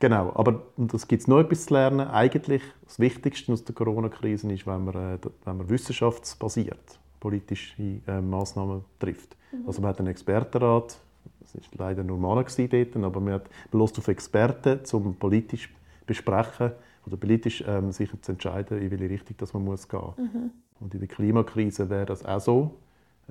Genau, 0.00 0.32
aber 0.34 0.62
das 0.78 1.06
gibt 1.06 1.22
es 1.22 1.28
noch 1.28 1.40
etwas 1.40 1.66
zu 1.66 1.74
lernen. 1.74 2.08
Eigentlich 2.08 2.62
das 2.84 2.98
Wichtigste 2.98 3.52
aus 3.52 3.64
der 3.64 3.74
Corona-Krise 3.74 4.50
ist, 4.50 4.66
wenn 4.66 4.84
man, 4.84 4.94
äh, 4.94 5.18
wenn 5.44 5.56
man 5.58 5.68
wissenschaftsbasiert 5.68 6.98
politische 7.20 8.00
äh, 8.06 8.20
Massnahmen 8.20 8.84
trifft. 8.98 9.36
Mhm. 9.52 9.66
Also 9.66 9.80
man 9.80 9.90
hat 9.90 9.98
einen 9.98 10.08
Expertenrat, 10.08 10.98
es 11.44 11.54
war 11.78 11.88
leider 11.88 12.04
nur 12.04 12.18
Männer 12.18 12.44
dort, 12.44 12.96
aber 12.96 13.20
man 13.20 13.34
hat 13.34 13.48
auf 13.72 14.08
Experten, 14.08 14.80
um 14.92 15.14
politisch 15.14 15.72
besprechen 16.06 16.72
oder 17.06 17.16
politisch 17.16 17.64
ähm, 17.66 17.92
sich 17.92 18.10
zu 18.20 18.32
entscheiden, 18.32 18.80
in 18.80 18.90
welche 18.90 19.10
Richtung 19.10 19.36
das 19.38 19.52
man 19.54 19.64
muss 19.64 19.88
gehen 19.88 20.00
muss. 20.00 20.18
Mhm. 20.18 20.50
Und 20.80 20.94
in 20.94 21.00
der 21.00 21.08
Klimakrise 21.08 21.88
wäre 21.88 22.06
das 22.06 22.24
auch 22.24 22.40
so. 22.40 22.74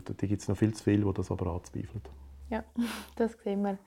Da 0.04 0.28
gibt 0.28 0.42
es 0.42 0.48
noch 0.48 0.58
viel 0.58 0.74
zu 0.74 0.84
viel, 0.84 1.04
die 1.04 1.14
das 1.14 1.32
aber 1.32 1.48
anzweifeln. 1.54 2.02
Ja, 2.50 2.64
das 3.16 3.34
sehen 3.44 3.64
wir. 3.64 3.78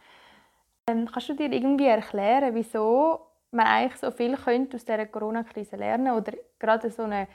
Ähm, 0.89 1.07
kannst 1.11 1.29
du 1.29 1.35
dir 1.35 1.53
irgendwie 1.53 1.87
erklären, 1.87 2.55
wieso 2.55 3.21
man 3.53 3.67
eigentlich 3.67 4.01
so 4.01 4.11
viel 4.11 4.37
könnte 4.37 4.77
aus 4.77 4.85
dieser 4.85 5.07
Corona-Krise 5.07 5.77
lernen 5.77 6.15
oder 6.15 6.33
gerade 6.59 6.91
so 6.91 7.03
eine 7.03 7.29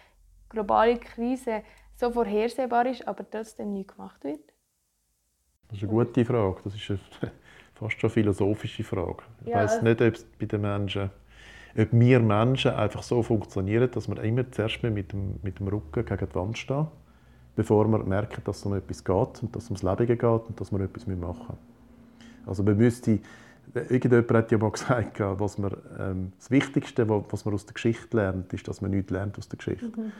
globale 0.49 0.97
Krise 0.97 1.63
so 1.95 2.11
vorhersehbar 2.11 2.85
ist, 2.85 3.07
aber 3.07 3.29
trotzdem 3.29 3.73
nichts 3.73 3.95
gemacht 3.95 4.23
wird? 4.23 4.53
Das 5.67 5.77
ist 5.77 5.83
eine 5.83 5.91
gute 5.91 6.25
Frage. 6.25 6.57
Das 6.63 6.75
ist 6.75 6.89
eine 6.89 6.99
fast 7.73 7.99
schon 7.99 8.09
eine 8.09 8.13
philosophische 8.13 8.83
Frage. 8.83 9.23
Ich 9.41 9.47
ja, 9.47 9.57
weiß 9.57 9.81
nicht, 9.81 10.01
ob 10.01 10.13
es 10.13 10.23
bei 10.23 10.45
den 10.45 10.61
Menschen 10.61 11.09
ob 11.77 11.89
wir 11.91 12.19
Menschen 12.21 12.71
einfach 12.71 13.03
so 13.03 13.21
funktionieren, 13.21 13.91
dass 13.91 14.07
wir 14.07 14.21
immer 14.23 14.49
zuerst 14.49 14.81
mit 14.83 15.11
dem, 15.11 15.39
mit 15.43 15.59
dem 15.59 15.67
Rücken 15.67 16.05
gegen 16.05 16.29
die 16.29 16.35
Wand 16.35 16.57
stehen, 16.57 16.87
bevor 17.55 17.85
wir 17.87 17.99
merken, 17.99 18.41
dass 18.45 18.59
es 18.59 18.65
um 18.65 18.75
etwas 18.75 19.03
geht 19.03 19.43
und 19.43 19.53
dass 19.53 19.63
es 19.63 19.69
ums 19.69 19.83
Leben 19.83 20.07
geht 20.07 20.23
und 20.23 20.59
dass 20.59 20.71
wir 20.71 20.79
etwas 20.79 21.05
machen 21.05 21.17
müssen. 21.17 21.57
Also 22.45 22.63
man 22.63 22.77
müsste, 22.77 23.19
irgendjemand 23.73 24.31
hat 24.31 24.51
ja 24.51 24.57
mal 24.57 24.71
gesagt, 24.71 25.19
was 25.19 25.57
man, 25.57 25.75
ähm, 25.99 26.31
das 26.37 26.51
Wichtigste, 26.51 27.07
was 27.07 27.45
man 27.45 27.53
aus 27.53 27.65
der 27.65 27.73
Geschichte 27.73 28.17
lernt, 28.17 28.53
ist, 28.53 28.67
dass 28.67 28.81
man 28.81 28.91
nichts 28.91 29.11
lernt 29.11 29.37
aus 29.37 29.49
der 29.49 29.57
Geschichte. 29.57 29.87
Mhm. 29.87 30.11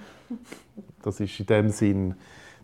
Das 1.04 1.20
ist 1.20 1.40
in 1.40 1.46
dem 1.46 1.70
Sinn 1.70 2.16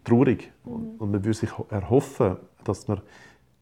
traurig. 0.04 0.52
Mhm. 0.65 0.72
Und 0.98 1.12
man 1.12 1.24
würde 1.24 1.34
sich 1.34 1.52
erhoffen, 1.70 2.38
dass 2.63 2.88
man 2.88 3.02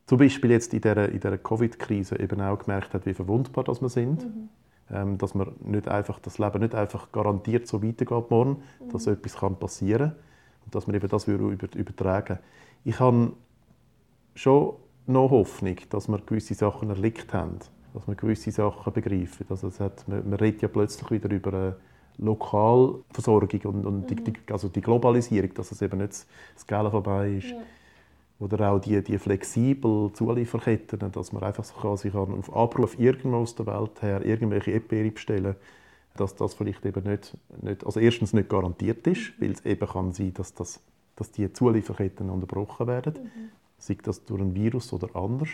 zum 0.05 0.17
Beispiel 0.17 0.51
jetzt 0.51 0.73
in 0.73 0.81
dieser, 0.81 1.09
in 1.09 1.19
dieser 1.19 1.37
Covid-Krise 1.37 2.19
eben 2.19 2.41
auch 2.41 2.59
gemerkt 2.59 2.93
hat, 2.93 3.05
wie 3.05 3.13
verwundbar 3.13 3.63
das 3.63 3.81
wir 3.81 3.89
sind. 3.89 4.23
Mhm 4.23 4.49
ähm, 4.91 5.17
dass 5.17 5.33
man 5.35 5.51
nicht 5.59 5.87
einfach, 5.87 6.19
das 6.19 6.37
Leben 6.37 6.61
nicht 6.61 6.75
einfach 6.75 7.11
garantiert 7.11 7.67
so 7.67 7.83
weitergeht 7.83 8.29
morgen, 8.29 8.63
mhm. 8.79 8.89
dass 8.91 9.07
etwas 9.07 9.37
kann 9.37 9.57
passieren 9.57 10.09
kann 10.09 10.19
und 10.65 10.75
dass 10.75 10.87
man 10.87 10.95
eben 10.95 11.07
das 11.07 11.27
über, 11.27 11.51
übertragen 11.75 12.39
Ich 12.83 12.99
habe 12.99 13.33
schon 14.35 14.75
noch 15.09 15.31
Hoffnung, 15.31 15.75
dass 15.89 16.07
wir 16.07 16.19
gewisse 16.19 16.53
Sachen 16.53 16.89
erlickt 16.89 17.33
haben, 17.33 17.59
dass 17.93 18.07
wir 18.07 18.15
gewisse 18.15 18.51
Sachen 18.51 18.93
begreifen. 18.93 19.45
Also 19.49 19.67
es 19.67 19.79
hat, 19.79 20.07
man, 20.07 20.29
man 20.29 20.39
redet 20.39 20.61
ja 20.61 20.67
plötzlich 20.67 21.09
wieder 21.11 21.29
über 21.29 21.53
eine 21.53 21.75
Lokalversorgung 22.17 23.61
und, 23.63 23.85
und 23.85 24.11
mhm. 24.11 24.23
die, 24.23 24.33
also 24.51 24.67
die 24.69 24.81
Globalisierung, 24.81 25.53
dass 25.53 25.71
es 25.71 25.81
eben 25.81 25.99
nicht 25.99 26.25
das 26.55 26.67
Geld 26.67 26.91
vorbei 26.91 27.33
ist. 27.33 27.49
Ja 27.49 27.57
oder 28.41 28.71
auch 28.71 28.79
die, 28.79 29.03
die 29.03 29.17
flexibel 29.17 30.13
Zulieferketten, 30.13 31.11
dass 31.11 31.33
man 31.33 31.43
einfach 31.43 31.65
so 31.65 31.73
kann, 31.75 31.97
sich 31.97 32.15
auf 32.15 32.55
Abruf 32.55 32.97
irgendwo 32.97 33.39
aus 33.39 33.53
der 33.53 33.65
Welt 33.65 34.01
her 34.01 34.25
irgendwelche 34.25 34.71
Epiri 34.71 35.11
bestellen 35.11 35.57
dass 36.19 36.35
das 36.35 36.53
vielleicht 36.53 36.85
eben 36.85 37.03
nicht, 37.09 37.37
nicht, 37.61 37.85
also 37.85 37.99
erstens 37.99 38.33
nicht 38.33 38.49
garantiert 38.49 39.05
ist, 39.07 39.39
weil 39.39 39.51
es 39.51 39.65
eben 39.65 39.87
kann 39.87 40.11
sein, 40.11 40.33
dass, 40.33 40.53
das, 40.53 40.81
dass 41.15 41.31
die 41.31 41.51
Zulieferketten 41.51 42.29
unterbrochen 42.29 42.87
werden, 42.87 43.13
mhm. 43.13 43.49
Sei 43.79 43.97
das 44.01 44.23
durch 44.25 44.41
ein 44.41 44.53
Virus 44.53 44.93
oder 44.93 45.15
anders, 45.15 45.49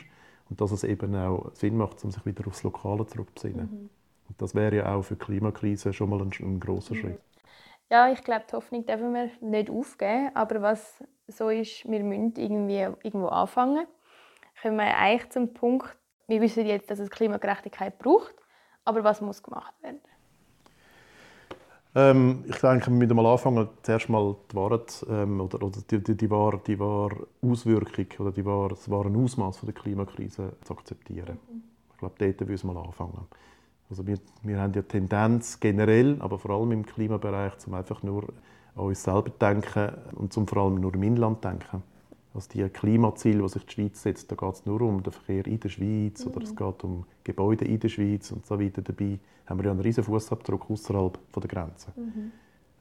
und 0.50 0.62
dass 0.62 0.72
es 0.72 0.84
eben 0.84 1.16
auch 1.16 1.52
Sinn 1.54 1.78
macht, 1.78 2.04
um 2.04 2.12
sich 2.12 2.26
wieder 2.26 2.48
aufs 2.48 2.64
Lokale 2.64 3.06
zurückzubesinnen. 3.08 3.70
Mhm. 3.72 3.90
Und 4.28 4.42
das 4.42 4.54
wäre 4.54 4.76
ja 4.76 4.96
auch 4.96 5.04
für 5.04 5.16
die 5.16 5.26
Klimakrise 5.26 5.94
schon 5.94 6.10
mal 6.10 6.22
ein, 6.22 6.32
ein 6.40 6.60
großer 6.60 6.94
mhm. 6.94 7.00
Schritt. 7.00 7.20
Ja, 7.90 8.12
ich 8.12 8.24
glaube, 8.24 8.46
die 8.50 8.56
Hoffnung 8.56 8.86
dürfen 8.86 9.14
wir 9.14 9.30
nicht 9.42 9.70
aufgeben, 9.70 10.32
aber 10.34 10.62
was 10.62 11.04
so 11.28 11.50
ist, 11.50 11.90
wir 11.90 12.04
müssen 12.04 12.34
irgendwie 12.36 12.80
irgendwo 12.80 13.28
anfangen. 13.28 13.86
Kommen 14.62 14.78
wir 14.78 14.98
eigentlich 14.98 15.30
zum 15.32 15.54
Punkt, 15.54 15.96
wir 16.28 16.42
wissen 16.42 16.66
jetzt, 16.66 16.90
dass 16.90 17.00
es 17.00 17.10
Klimagerechtigkeit 17.10 18.00
braucht, 18.00 18.34
aber 18.84 19.04
was 19.04 19.22
muss 19.22 19.44
gemacht 19.44 19.74
werden? 19.82 20.00
Ähm, 21.98 22.44
ich 22.46 22.58
denke, 22.58 22.92
wir 22.92 23.08
müssen 23.08 23.20
anfangen, 23.20 23.70
zuerst 23.82 24.10
mal 24.10 24.36
die 24.52 24.56
Wahrheit 24.58 25.06
ähm, 25.10 25.40
oder, 25.40 25.64
oder 25.64 25.80
die, 25.90 26.04
die, 26.04 26.18
die, 26.18 26.30
wahre, 26.30 26.60
die 26.68 26.78
wahre 26.78 27.26
Auswirkung 27.42 28.06
oder 28.20 28.34
die 28.34 28.46
wahre, 28.46 28.70
das 28.70 28.90
wahre 28.90 29.10
Ausmaß 29.10 29.62
der 29.62 29.74
Klimakrise 29.74 30.52
zu 30.62 30.74
akzeptieren. 30.74 31.40
Ich 31.94 31.98
glaube, 31.98 32.16
dort 32.18 32.50
müssen 32.50 32.68
wir 32.68 32.74
mal 32.74 32.86
anfangen. 32.86 33.26
Also 33.90 34.06
wir, 34.06 34.18
wir 34.44 34.60
haben 34.60 34.74
ja 34.74 34.82
Tendenz 34.82 35.58
generell, 35.62 36.18
aber 36.20 36.38
vor 36.38 36.52
allem 36.52 36.74
im 36.74 36.86
Klimabereich, 36.86 37.58
zum 37.60 37.74
einfach 37.76 38.04
nur 38.04 38.26
an 38.76 38.86
uns 38.88 39.02
selber 39.02 39.30
denken 39.30 39.94
und 40.16 40.34
zum 40.34 40.48
vor 40.48 40.64
allem 40.64 40.82
nur 40.82 40.94
im 40.94 41.04
Inland 41.04 41.46
denken. 41.46 41.82
Also 42.36 42.50
die 42.54 42.68
Klimaziele, 42.68 43.42
die 43.42 43.48
sich 43.50 43.66
die 43.66 43.74
Schweiz 43.74 44.02
setzt, 44.02 44.30
da 44.30 44.36
geht 44.36 44.54
es 44.54 44.66
nur 44.66 44.82
um 44.82 45.02
den 45.02 45.14
Verkehr 45.14 45.48
in 45.48 45.58
der 45.58 45.70
Schweiz 45.70 46.26
mhm. 46.26 46.32
oder 46.32 46.44
es 46.44 46.52
mhm. 46.52 46.56
geht 46.58 46.84
um 46.84 47.06
Gebäude 47.24 47.66
in 47.66 47.80
der 47.80 47.88
Schweiz 47.88 48.32
und 48.32 48.46
so 48.46 48.60
weiter. 48.60 48.82
Dabei 48.82 49.20
haben 49.46 49.60
wir 49.60 49.66
ja 49.66 49.72
einen 49.72 49.80
riesen 49.80 50.04
Fußabdruck 50.04 50.70
außerhalb 50.70 51.18
der 51.34 51.48
Grenzen. 51.48 51.94
Mhm. 51.96 52.32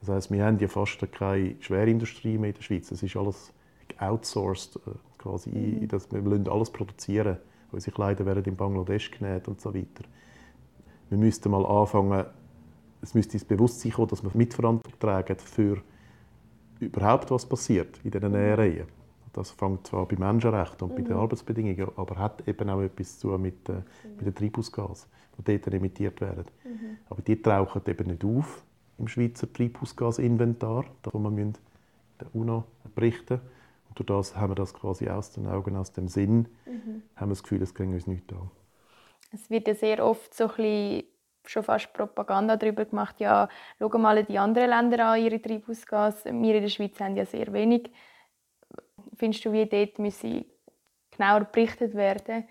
Das 0.01 0.09
heißt, 0.09 0.33
wir 0.33 0.45
haben 0.45 0.59
ja 0.59 0.67
fast 0.67 1.01
keine 1.13 1.55
Schwerindustrie 1.61 2.37
mehr 2.37 2.51
in 2.51 2.57
der 2.57 2.63
Schweiz. 2.63 2.91
Es 2.91 3.03
ist 3.03 3.17
alles 3.17 3.53
outsourced, 3.99 4.77
äh, 4.77 4.91
quasi. 5.19 5.51
Mhm. 5.51 5.89
Das, 5.89 6.11
wir 6.11 6.21
müssen 6.21 6.49
alles 6.49 6.71
produzieren. 6.71 7.37
Unsere 7.71 7.95
Kleider 7.95 8.27
werden 8.27 8.45
in 8.45 8.57
Bangladesch 8.57 9.13
genäht 9.13 9.47
und 9.47 9.61
so 9.61 9.73
weiter. 9.73 10.05
Wir 11.11 11.19
müssten 11.19 11.51
mal 11.51 11.65
anfangen, 11.65 12.25
es 13.03 13.15
müsste 13.15 13.35
ins 13.35 13.45
Bewusstsein 13.45 13.93
kommen, 13.93 14.09
dass 14.09 14.23
wir 14.25 14.31
Mitverantwortung 14.35 14.99
tragen 14.99 15.37
für 15.39 15.81
überhaupt 16.81 17.31
was 17.31 17.47
passiert 17.47 18.01
in 18.03 18.11
diesen 18.11 18.33
Nähereien. 18.33 19.04
Das 19.35 19.51
fängt 19.51 19.87
zwar 19.87 20.07
bei 20.07 20.17
Menschenrechten 20.17 20.89
und 20.89 20.93
mhm. 20.93 20.97
bei 20.97 21.03
den 21.03 21.17
mhm. 21.17 21.23
Arbeitsbedingungen, 21.23 21.89
aber 21.97 22.19
hat 22.19 22.47
eben 22.49 22.71
auch 22.71 22.81
etwas 22.81 23.19
zu 23.19 23.29
mit, 23.39 23.69
äh, 23.69 23.83
mit 24.17 24.27
den 24.27 24.35
Treibhausgasen, 24.35 25.11
die 25.39 25.59
dort 25.59 25.75
emittiert 25.75 26.21
werden. 26.21 26.47
Mhm. 26.65 26.99
Aber 27.11 27.21
die 27.21 27.43
tauchen 27.43 27.83
eben 27.87 28.07
nicht 28.09 28.25
auf, 28.25 28.65
im 28.99 29.09
Schweizer 29.09 29.53
Treibhausgasinventar, 29.53 30.85
das 31.03 31.13
wir 31.13 31.31
müssen 31.31 31.59
der 32.21 32.33
UNO 32.35 32.65
berichten 32.95 33.41
und 33.89 33.99
durch 33.99 34.07
das 34.07 34.37
haben 34.37 34.53
wir 34.53 34.55
das 34.55 34.73
quasi 34.73 35.09
aus 35.09 35.33
den 35.33 35.49
Augen, 35.49 35.77
aus 35.77 35.93
dem 35.93 36.09
Sinn, 36.09 36.49
mhm. 36.65 37.03
haben 37.17 37.29
wir 37.29 37.35
das 37.35 37.43
Gefühl, 37.43 37.63
es 37.63 37.75
ging 37.75 37.93
uns 37.93 38.07
nicht 38.07 38.33
an. 38.33 38.51
Es 39.33 39.51
wird 39.51 39.67
ja 39.67 39.75
sehr 39.75 40.05
oft 40.05 40.33
so 40.33 40.45
ein 40.45 40.51
bisschen 40.55 41.05
schon 41.47 41.63
fast 41.63 41.93
Propaganda 41.93 42.57
darüber 42.57 42.85
gemacht, 42.85 43.21
ja, 43.21 43.49
schau 43.79 43.99
mal 43.99 44.25
die 44.25 44.39
anderen 44.39 44.71
Länder 44.71 45.09
an, 45.09 45.21
ihre 45.21 45.43
Treibhausgase. 45.43 46.33
Wir 46.33 46.55
in 46.55 46.63
der 46.63 46.69
Schweiz 46.69 46.99
haben 47.01 47.17
ja 47.17 47.27
sehr 47.27 47.53
wenig. 47.53 47.91
Findest 49.17 49.45
du, 49.45 49.53
wie 49.53 49.67
dort 49.67 49.99
müsse 49.99 50.45
genauer 51.11 51.45
berichtet 51.45 51.95
werden, 51.95 52.45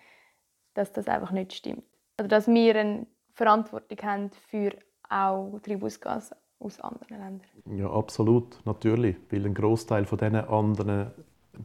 dass 0.73 0.91
das 0.91 1.07
einfach 1.07 1.31
nicht 1.31 1.53
stimmt? 1.53 1.83
Oder 2.19 2.27
dass 2.27 2.47
wir 2.47 2.75
eine 2.75 3.07
Verantwortung 3.33 3.97
haben 4.03 4.31
für 4.49 4.71
auch 5.09 5.59
Treibhausgase 5.61 6.35
aus 6.59 6.79
anderen 6.79 7.17
Ländern? 7.17 7.41
Ja, 7.77 7.89
absolut, 7.91 8.59
natürlich. 8.65 9.17
Weil 9.29 9.45
ein 9.45 9.53
Großteil 9.53 10.05
von 10.05 10.17
diesen 10.17 10.35
anderen 10.35 11.11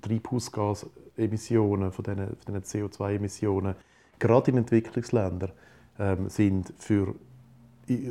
Treibhausgasemissionen, 0.00 1.92
von 1.92 2.04
diesen, 2.04 2.36
diesen 2.46 2.62
CO2-Emissionen, 2.62 3.74
gerade 4.18 4.50
in 4.50 4.58
Entwicklungsländern, 4.58 5.52
ähm, 5.98 6.28
sind 6.28 6.72
für, 6.78 7.14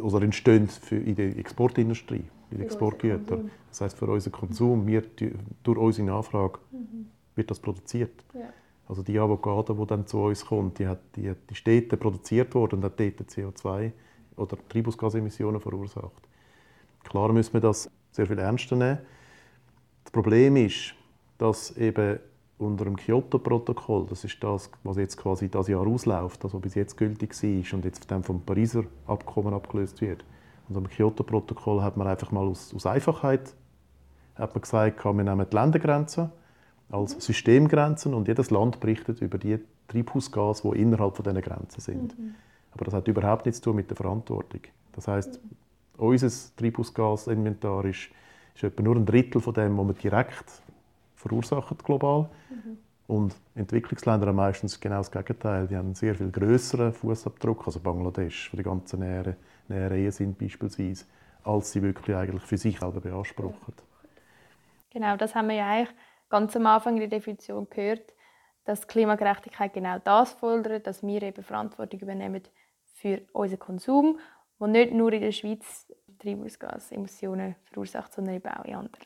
oder 0.01 0.21
entstehen 0.23 0.67
für 0.67 0.97
in 0.97 1.15
der 1.15 1.37
Exportindustrie, 1.37 2.23
in 2.51 2.57
den 2.57 2.61
Exportgütern. 2.61 3.51
Das 3.69 3.81
heißt 3.81 3.97
für 3.97 4.07
unseren 4.07 4.31
Konsum, 4.31 4.87
wir, 4.87 5.03
durch 5.63 5.77
unsere 5.77 6.07
Nachfrage 6.07 6.59
mhm. 6.71 7.07
wird 7.35 7.51
das 7.51 7.59
produziert. 7.59 8.23
Ja. 8.33 8.49
Also 8.87 9.03
die 9.03 9.19
Avocado, 9.19 9.73
die 9.73 9.85
dann 9.85 10.07
zu 10.07 10.19
uns 10.19 10.45
kommt, 10.45 10.79
die, 10.79 10.87
hat, 10.87 10.99
die, 11.15 11.33
die 11.49 11.55
Städte 11.55 11.97
produziert 11.97 12.55
worden 12.55 12.75
und 12.75 12.85
hat 12.85 12.99
dort 12.99 13.21
CO2 13.21 13.91
oder 14.37 14.57
Treibhausgasemissionen 14.69 15.59
verursacht. 15.59 16.27
Klar 17.03 17.33
müssen 17.33 17.53
wir 17.53 17.61
das 17.61 17.89
sehr 18.11 18.27
viel 18.27 18.39
ernster 18.39 18.75
nehmen. 18.75 18.99
Das 20.03 20.11
Problem 20.11 20.55
ist, 20.55 20.93
dass 21.37 21.75
eben 21.77 22.19
unter 22.59 22.85
dem 22.85 22.95
Kyoto-Protokoll, 22.95 24.07
das 24.09 24.23
ist 24.23 24.43
das, 24.43 24.71
was 24.83 24.97
jetzt 24.97 25.17
quasi 25.17 25.49
das 25.49 25.67
Jahr 25.67 25.85
ausläuft, 25.85 26.43
das, 26.43 26.53
was 26.53 26.61
bis 26.61 26.75
jetzt 26.75 26.97
gültig 26.97 27.31
war 27.41 27.77
und 27.77 27.85
jetzt 27.85 28.09
dann 28.09 28.23
vom 28.23 28.41
Pariser 28.41 28.83
Abkommen 29.05 29.53
abgelöst 29.53 30.01
wird. 30.01 30.25
Unter 30.67 30.81
dem 30.81 30.89
Kyoto-Protokoll 30.89 31.81
hat 31.81 31.97
man 31.97 32.07
einfach 32.07 32.31
mal 32.31 32.47
aus, 32.47 32.73
aus 32.73 32.85
Einfachheit 32.85 33.53
hat 34.35 34.53
man 34.53 34.61
gesagt, 34.61 35.03
wir 35.03 35.13
nehmen 35.13 35.45
die 35.49 35.55
Ländergrenzen 35.55 36.31
als 36.89 37.11
Systemgrenzen 37.23 38.13
und 38.13 38.27
jedes 38.27 38.49
Land 38.49 38.79
berichtet 38.79 39.21
über 39.21 39.37
die 39.37 39.59
Treibhausgase, 39.87 40.69
die 40.69 40.81
innerhalb 40.81 41.15
von 41.15 41.23
diesen 41.23 41.41
Grenzen 41.41 41.81
sind. 41.81 42.17
Mhm. 42.17 42.35
Aber 42.71 42.85
das 42.85 42.93
hat 42.93 43.07
überhaupt 43.07 43.45
nichts 43.45 43.61
zu 43.61 43.69
tun 43.69 43.75
mit 43.77 43.89
der 43.89 43.97
Verantwortung. 43.97 44.61
Das 44.93 45.07
heißt, 45.07 45.41
mhm. 45.43 45.49
unser 45.97 46.29
Treibhausgasinventar 46.55 47.85
ist, 47.85 48.09
ist 48.55 48.63
etwa 48.63 48.83
nur 48.83 48.95
ein 48.95 49.05
Drittel 49.05 49.41
von 49.41 49.53
dem, 49.53 49.77
was 49.77 49.87
wir 49.87 49.93
direkt 49.93 50.45
verursachen 51.17 51.77
global. 51.77 52.29
Mhm. 52.49 52.77
Und 53.07 53.35
Entwicklungsländer 53.55 54.27
haben 54.27 54.35
meistens 54.35 54.79
genau 54.79 54.97
das 54.97 55.11
Gegenteil. 55.11 55.67
Die 55.67 55.75
haben 55.75 55.87
einen 55.87 55.95
sehr 55.95 56.15
viel 56.15 56.29
größeren 56.29 56.93
Fußabdruck, 56.93 57.65
also 57.65 57.79
Bangladesch, 57.79 58.49
für 58.49 58.57
die 58.57 58.63
ganzen 58.63 58.99
näheren, 58.99 59.35
Ehen 59.69 60.11
sind 60.11 60.37
beispielsweise, 60.37 61.05
als 61.43 61.71
sie 61.71 61.81
wirklich 61.81 62.15
eigentlich 62.15 62.43
für 62.43 62.57
sich 62.57 62.79
selber 62.79 63.01
beanspruchen. 63.01 63.73
Genau, 64.89 65.17
das 65.17 65.35
haben 65.35 65.49
wir 65.49 65.55
ja 65.55 65.67
eigentlich 65.67 65.95
ganz 66.29 66.55
am 66.55 66.65
Anfang 66.65 66.95
in 66.95 67.01
der 67.01 67.19
Definition 67.19 67.67
gehört, 67.69 68.13
dass 68.65 68.87
Klimagerechtigkeit 68.87 69.73
genau 69.73 69.99
das 69.99 70.31
fordert, 70.33 70.87
dass 70.87 71.03
wir 71.03 71.21
eben 71.21 71.43
Verantwortung 71.43 71.99
übernehmen 71.99 72.41
für 72.93 73.21
unseren 73.31 73.59
Konsum, 73.59 74.19
der 74.59 74.67
nicht 74.67 74.93
nur 74.93 75.13
in 75.13 75.21
der 75.21 75.31
Schweiz 75.31 75.91
Treibhausgasemissionen 76.19 77.55
verursacht, 77.63 78.13
sondern 78.13 78.35
eben 78.35 78.47
auch 78.49 78.65
in 78.65 78.75
anderen 78.75 79.05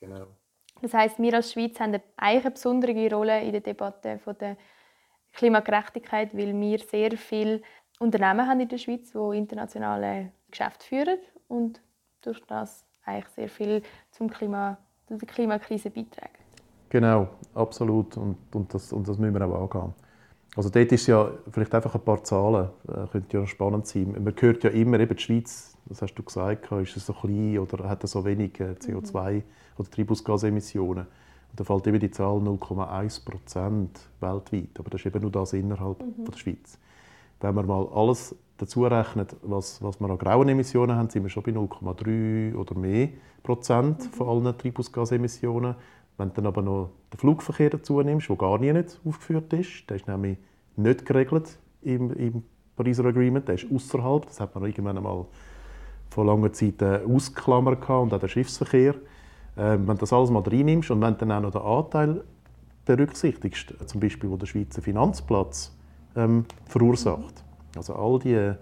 Ländern. 0.00 0.26
Genau. 0.26 0.41
Das 0.82 0.94
heißt, 0.94 1.20
wir 1.20 1.34
als 1.34 1.52
Schweiz 1.52 1.78
haben 1.78 1.94
eigentlich 2.16 2.44
eine 2.44 2.50
besondere 2.50 3.14
Rolle 3.14 3.40
in 3.40 3.52
der 3.52 3.60
Debatte 3.60 4.18
von 4.18 4.36
der 4.38 4.56
Klimagerechtigkeit, 5.32 6.36
weil 6.36 6.58
wir 6.60 6.78
sehr 6.80 7.12
viele 7.16 7.62
Unternehmen 8.00 8.46
haben 8.46 8.60
in 8.60 8.68
der 8.68 8.78
Schweiz, 8.78 9.12
die 9.12 9.38
internationale 9.38 10.32
Geschäfte 10.50 10.84
führen 10.84 11.18
und 11.46 11.80
durch 12.20 12.40
das 12.46 12.84
eigentlich 13.04 13.28
sehr 13.28 13.48
viel 13.48 13.82
zum 14.10 14.28
Klima, 14.28 14.76
zur 15.06 15.18
Klimakrise 15.18 15.88
beitragen. 15.88 16.38
Genau, 16.90 17.28
absolut. 17.54 18.16
Und, 18.16 18.36
und, 18.52 18.74
das, 18.74 18.92
und 18.92 19.06
das 19.06 19.18
müssen 19.18 19.34
wir 19.34 19.46
auch 19.46 19.74
angehen. 19.74 19.94
Also 20.54 20.68
dort 20.68 20.92
ist 20.92 21.06
ja 21.06 21.30
vielleicht 21.50 21.74
einfach 21.74 21.94
ein 21.94 22.02
paar 22.02 22.22
Zahlen, 22.24 22.68
äh, 22.88 23.06
könnte 23.10 23.38
ja 23.38 23.46
spannend 23.46 23.86
sein. 23.86 24.14
Man 24.22 24.34
hört 24.38 24.64
ja 24.64 24.70
immer, 24.70 25.00
eben 25.00 25.16
die 25.16 25.22
Schweiz, 25.22 25.76
das 25.86 26.02
hast 26.02 26.14
du 26.14 26.22
gesagt, 26.22 26.70
ist 26.72 26.96
es 26.96 27.06
so 27.06 27.14
klein 27.14 27.58
oder 27.58 27.88
hat 27.88 28.06
so 28.06 28.24
wenig 28.24 28.60
äh, 28.60 28.74
CO2 28.78 29.32
mhm. 29.32 29.42
oder 29.78 29.90
Treibhausgasemissionen. 29.90 31.06
Und 31.06 31.60
da 31.60 31.64
fällt 31.64 31.86
eben 31.86 32.00
die 32.00 32.10
Zahl 32.10 32.36
0,1 32.38 33.24
Prozent 33.24 34.00
weltweit. 34.20 34.78
Aber 34.78 34.90
das 34.90 35.00
ist 35.00 35.06
eben 35.06 35.22
nur 35.22 35.30
das 35.30 35.52
innerhalb 35.54 36.00
mhm. 36.00 36.24
der 36.24 36.38
Schweiz. 36.38 36.78
Wenn 37.40 37.54
man 37.54 37.66
mal 37.66 37.88
alles 37.92 38.34
dazu 38.58 38.84
rechnet, 38.84 39.34
was, 39.42 39.82
was 39.82 40.00
wir 40.00 40.08
an 40.08 40.18
grauen 40.18 40.48
Emissionen 40.48 40.96
haben, 40.96 41.10
sind 41.10 41.22
wir 41.22 41.30
schon 41.30 41.42
bei 41.42 41.52
0,3 41.52 42.54
oder 42.54 42.74
mehr 42.74 43.08
Prozent 43.42 43.98
mhm. 43.98 44.10
von 44.10 44.28
allen 44.28 44.56
Treibhausgasemissionen. 44.58 45.74
Wenn 46.18 46.28
du 46.28 46.34
dann 46.34 46.46
aber 46.46 46.62
noch 46.62 46.90
den 47.12 47.18
Flugverkehr 47.18 47.70
dazu 47.70 48.00
nimmst, 48.00 48.28
der 48.28 48.36
gar 48.36 48.58
nicht 48.58 49.00
aufgeführt 49.04 49.52
ist, 49.52 49.88
der 49.88 49.96
ist 49.96 50.08
nämlich 50.08 50.38
nicht 50.76 51.04
geregelt 51.04 51.58
im, 51.82 52.12
im 52.12 52.42
Pariser 52.76 53.04
Agreement, 53.04 53.48
der 53.48 53.56
ist 53.56 53.66
außerhalb. 53.72 54.26
Das 54.26 54.40
hat 54.40 54.54
man 54.54 54.64
irgendwann 54.64 54.96
einmal 54.96 55.26
vor 56.10 56.24
langer 56.24 56.52
Zeit 56.52 56.80
äh, 56.82 57.00
ausklammert 57.06 57.88
und 57.88 58.12
auch 58.12 58.20
der 58.20 58.28
Schiffsverkehr. 58.28 58.94
Ähm, 59.56 59.86
wenn 59.86 59.96
du 59.96 60.00
das 60.00 60.12
alles 60.12 60.30
mal 60.30 60.42
reinnimmst 60.42 60.90
und 60.90 61.00
wenn 61.00 61.14
du 61.14 61.26
dann 61.26 61.32
auch 61.32 61.40
noch 61.40 61.50
den 61.50 61.62
Anteil 61.62 62.24
berücksichtigst, 62.84 63.74
zum 63.86 64.00
Beispiel, 64.00 64.30
wo 64.30 64.36
der 64.36 64.46
Schweizer 64.46 64.82
Finanzplatz 64.82 65.76
ähm, 66.16 66.44
verursacht, 66.66 67.44
also 67.76 67.94
all 67.94 68.18
die 68.18 68.52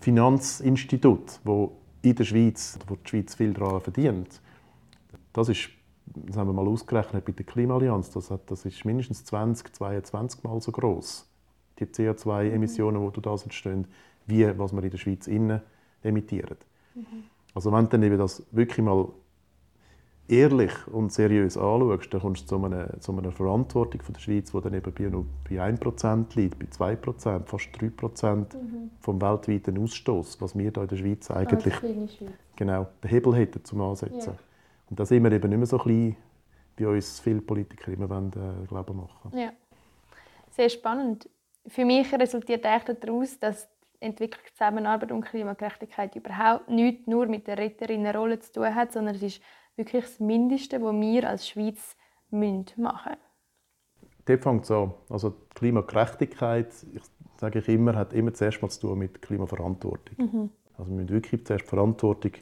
Finanzinstitute, 0.00 1.40
die 1.44 2.10
in 2.10 2.16
der 2.16 2.24
Schweiz, 2.24 2.78
wo 2.86 2.96
die 2.96 3.08
Schweiz 3.08 3.34
viel 3.34 3.52
daran 3.52 3.80
verdient, 3.80 4.40
das 5.32 5.48
ist 5.48 5.70
das 6.26 6.36
haben 6.36 6.48
wir 6.48 6.52
mal 6.52 6.66
ausgerechnet 6.66 7.24
bei 7.24 7.32
der 7.32 7.44
Klimaallianz, 7.44 8.10
das, 8.10 8.30
hat, 8.30 8.50
das 8.50 8.64
ist 8.64 8.84
mindestens 8.84 9.24
20, 9.24 9.74
22 9.74 10.42
Mal 10.44 10.60
so 10.60 10.72
groß 10.72 11.28
die 11.78 11.84
CO2-Emissionen, 11.84 13.12
die 13.12 13.20
daraus 13.20 13.42
entstehen, 13.42 13.86
wie 14.26 14.46
was 14.58 14.72
wir 14.72 14.82
in 14.82 14.90
der 14.90 14.98
Schweiz 14.98 15.26
innen 15.26 15.60
emittieren. 16.02 16.56
Mhm. 16.94 17.24
Also 17.54 17.72
wenn 17.72 17.84
du 17.84 17.90
dann 17.90 18.02
eben 18.02 18.18
das 18.18 18.44
wirklich 18.50 18.84
mal 18.84 19.08
ehrlich 20.28 20.72
und 20.88 21.12
seriös 21.12 21.56
anschaust, 21.56 22.12
dann 22.12 22.20
kommst 22.20 22.50
du 22.50 22.56
zu 22.56 22.64
einer, 22.64 23.00
zu 23.00 23.16
einer 23.16 23.30
Verantwortung 23.30 24.02
von 24.02 24.12
der 24.14 24.20
Schweiz, 24.20 24.50
die 24.50 24.60
dann 24.60 24.74
eben 24.74 24.92
bei, 24.92 25.04
nur 25.04 25.26
bei 25.48 25.62
1% 25.62 26.34
liegt, 26.34 26.58
bei 26.58 26.66
2%, 26.66 27.44
fast 27.44 27.66
3% 27.78 28.36
mhm. 28.36 28.90
vom 29.00 29.20
weltweiten 29.20 29.78
Ausstoß, 29.78 30.40
was 30.40 30.54
wir 30.56 30.70
hier 30.70 30.82
in 30.82 30.88
der 30.88 30.96
Schweiz 30.96 31.30
eigentlich 31.30 31.74
Schweiz. 31.74 32.18
genau 32.56 32.88
den 33.02 33.10
Hebel 33.10 33.34
hätten 33.36 33.64
zum 33.64 33.80
Ansetzen. 33.80 34.32
Ja. 34.32 34.45
Und 34.90 35.00
da 35.00 35.04
sind 35.04 35.24
wir 35.24 35.32
eben 35.32 35.48
nicht 35.48 35.58
mehr 35.58 35.66
so 35.66 35.78
klein, 35.78 36.16
wie 36.76 36.86
uns 36.86 37.20
viele 37.20 37.40
Politiker 37.40 37.92
immer 37.92 38.08
wollen, 38.08 38.32
äh, 38.32 38.66
glauben 38.66 38.96
machen. 38.96 39.36
Ja. 39.36 39.52
Sehr 40.50 40.68
spannend. 40.68 41.28
Für 41.66 41.84
mich 41.84 42.12
resultiert 42.12 42.64
eigentlich 42.64 42.98
daraus, 43.00 43.38
dass 43.38 43.68
Entwicklungszusammenarbeit 44.00 45.10
und 45.10 45.22
Klimagerechtigkeit 45.22 46.14
überhaupt 46.16 46.68
nichts 46.68 47.06
nur 47.06 47.26
mit 47.26 47.46
der 47.46 47.58
Retterinnenrolle 47.58 48.38
zu 48.38 48.52
tun 48.52 48.74
hat, 48.74 48.92
sondern 48.92 49.14
es 49.14 49.22
ist 49.22 49.42
wirklich 49.76 50.04
das 50.04 50.20
Mindeste, 50.20 50.80
was 50.82 50.94
wir 50.94 51.28
als 51.28 51.48
Schweiz 51.48 51.96
machen 52.30 52.76
müssen. 52.76 53.16
Dort 54.26 54.42
fängt 54.42 54.64
es 54.64 54.70
an. 54.70 54.92
Also 55.08 55.34
Klimagerechtigkeit, 55.54 56.72
ich 56.94 57.02
sage 57.38 57.58
ich 57.58 57.68
immer, 57.68 57.94
hat 57.94 58.12
immer 58.12 58.32
zuerst 58.34 58.60
mal 58.62 58.68
zu 58.68 58.80
tun 58.80 58.98
mit 58.98 59.22
Klimaverantwortung. 59.22 60.16
Mhm. 60.18 60.50
Also 60.76 60.90
wir 60.90 60.96
müssen 60.96 61.10
wirklich 61.10 61.44
zuerst 61.46 61.66
Verantwortung 61.66 62.32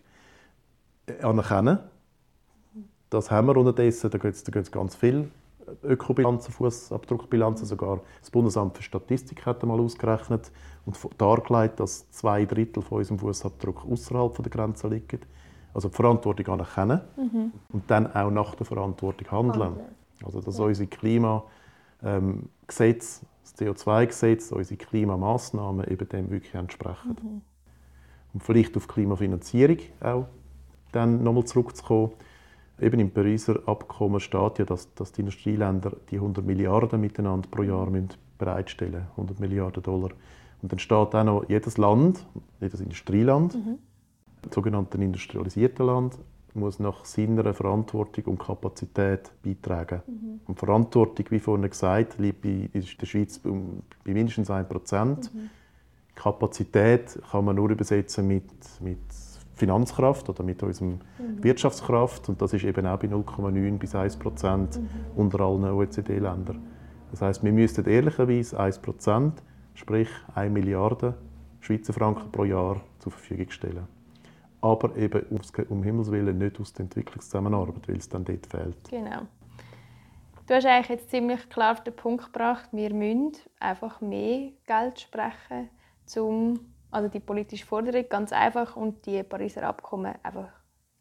anerkennen 1.22 1.78
das 3.14 3.31
haben 3.31 3.46
wir 3.46 3.57
unterdessen. 3.57 4.11
Da 4.11 4.18
gibt 4.18 4.35
es 4.35 4.70
ganz 4.70 4.94
viele 4.96 5.29
Ökobilanzen, 5.83 6.53
Fußabdruckbilanzen. 6.53 7.66
Sogar 7.66 8.00
das 8.20 8.31
Bundesamt 8.31 8.77
für 8.77 8.83
Statistik 8.83 9.46
hat 9.46 9.62
einmal 9.62 9.81
ausgerechnet 9.81 10.50
und 10.85 10.98
dargelegt, 11.18 11.81
dass 11.81 12.11
zwei 12.11 12.44
Drittel 12.44 12.83
von 12.83 12.98
unserem 12.98 13.18
Fußabdruck 13.18 13.85
außerhalb 13.90 14.42
der 14.42 14.50
Grenze 14.50 14.88
liegen. 14.88 15.20
Also 15.72 15.88
die 15.88 15.94
Verantwortung 15.94 16.55
anerkennen 16.55 17.00
mhm. 17.16 17.53
und 17.72 17.90
dann 17.90 18.14
auch 18.14 18.31
nach 18.31 18.55
der 18.55 18.66
Verantwortung 18.66 19.31
handeln. 19.31 19.74
Also 20.24 20.40
dass 20.40 20.59
ja. 20.59 20.64
unsere 20.64 20.88
Klimagesetze, 20.88 21.46
ähm, 22.05 22.48
das 22.66 23.22
CO2-Gesetz, 23.59 24.53
unsere 24.53 24.77
Klimamaßnahmen 24.77 25.88
eben 25.88 26.09
dem 26.09 26.31
wirklich 26.31 26.55
entsprechen. 26.55 27.16
Mhm. 27.20 27.40
Und 28.35 28.42
vielleicht 28.42 28.77
auf 28.77 28.87
Klimafinanzierung 28.88 29.79
auch 30.00 30.27
dann 30.92 31.22
nochmal 31.22 31.44
zurückzukommen. 31.44 32.12
Eben 32.80 33.00
im 33.00 33.10
Pariser 33.10 33.60
Abkommen 33.66 34.20
steht 34.20 34.58
ja, 34.58 34.64
dass, 34.64 34.92
dass 34.94 35.12
die 35.12 35.20
Industrieländer 35.20 35.92
die 36.10 36.16
100 36.16 36.44
Milliarden 36.44 37.00
miteinander 37.00 37.48
pro 37.48 37.62
Jahr 37.62 37.88
müssen 37.88 38.10
bereitstellen 38.37 39.06
100 39.12 39.38
Milliarden 39.38 39.82
Dollar. 39.82 40.10
Und 40.60 40.72
dann 40.72 40.78
steht 40.78 41.14
auch 41.14 41.24
noch 41.24 41.48
jedes 41.48 41.78
Land, 41.78 42.26
jedes 42.60 42.80
Industrieland, 42.80 43.54
mhm. 43.54 43.78
sogenannten 44.50 45.02
industrialisierten 45.02 45.87
Land 45.87 46.18
muss 46.54 46.78
nach 46.78 47.04
seiner 47.04 47.52
Verantwortung 47.52 48.24
und 48.26 48.38
Kapazität 48.38 49.32
beitragen. 49.42 50.02
Mhm. 50.06 50.40
Und 50.46 50.58
Verantwortung, 50.58 51.26
wie 51.30 51.40
vorhin 51.40 51.68
gesagt, 51.68 52.18
liegt 52.18 52.44
in 52.44 52.70
der 52.72 53.06
Schweiz 53.06 53.40
bei 53.40 54.12
mindestens 54.12 54.50
1%. 54.50 55.06
Mhm. 55.06 55.50
Kapazität 56.14 57.18
kann 57.30 57.44
man 57.44 57.56
nur 57.56 57.70
übersetzen 57.70 58.28
mit, 58.28 58.44
mit 58.80 59.00
Finanzkraft 59.54 60.28
oder 60.28 60.42
mit 60.42 60.62
unserem 60.62 61.00
mhm. 61.18 61.42
Wirtschaftskraft 61.42 62.28
und 62.28 62.42
das 62.42 62.52
ist 62.52 62.64
eben 62.64 62.86
auch 62.86 62.98
bei 62.98 63.08
0,9 63.08 63.78
bis 63.78 63.94
1 63.94 64.16
Prozent 64.16 64.80
mhm. 64.80 64.88
unter 65.16 65.40
allen 65.40 65.64
OECD-Ländern. 65.64 66.60
Das 67.10 67.22
heißt, 67.22 67.44
wir 67.44 67.52
müssten 67.52 67.86
ehrlicherweise 67.86 68.58
1 68.58 68.80
Prozent, 68.80 69.42
sprich 69.74 70.08
1 70.34 70.52
Milliarde 70.52 71.14
Schweizer 71.60 71.92
Franken 71.94 72.30
pro 72.30 72.44
Jahr 72.44 72.80
zur 72.98 73.12
Verfügung 73.12 73.50
stellen 73.50 73.88
aber 74.64 74.96
eben 74.96 75.26
um 75.68 75.82
Himmels 75.82 76.10
Willen 76.10 76.38
nicht 76.38 76.58
aus 76.58 76.72
der 76.72 76.84
Entwicklungszusammenarbeit, 76.84 77.86
weil 77.86 77.98
es 77.98 78.08
dann 78.08 78.24
dort 78.24 78.46
fehlt. 78.46 78.88
Genau. 78.88 79.20
Du 80.46 80.54
hast 80.54 80.64
eigentlich 80.64 80.88
jetzt 80.88 81.10
ziemlich 81.10 81.48
klar 81.50 81.72
auf 81.72 81.84
den 81.84 81.94
Punkt 81.94 82.32
gebracht, 82.32 82.70
wir 82.72 82.92
müssen 82.94 83.32
einfach 83.60 84.00
mehr 84.00 84.52
Geld 84.66 85.00
sprechen, 85.00 85.68
um 86.16 86.60
also 86.94 87.09
die 87.09 87.20
politische 87.20 87.66
Forderung 87.66 88.04
ganz 88.09 88.33
einfach 88.33 88.76
und 88.76 89.04
die 89.07 89.22
Pariser 89.22 89.64
Abkommen 89.64 90.14
einfach 90.22 90.48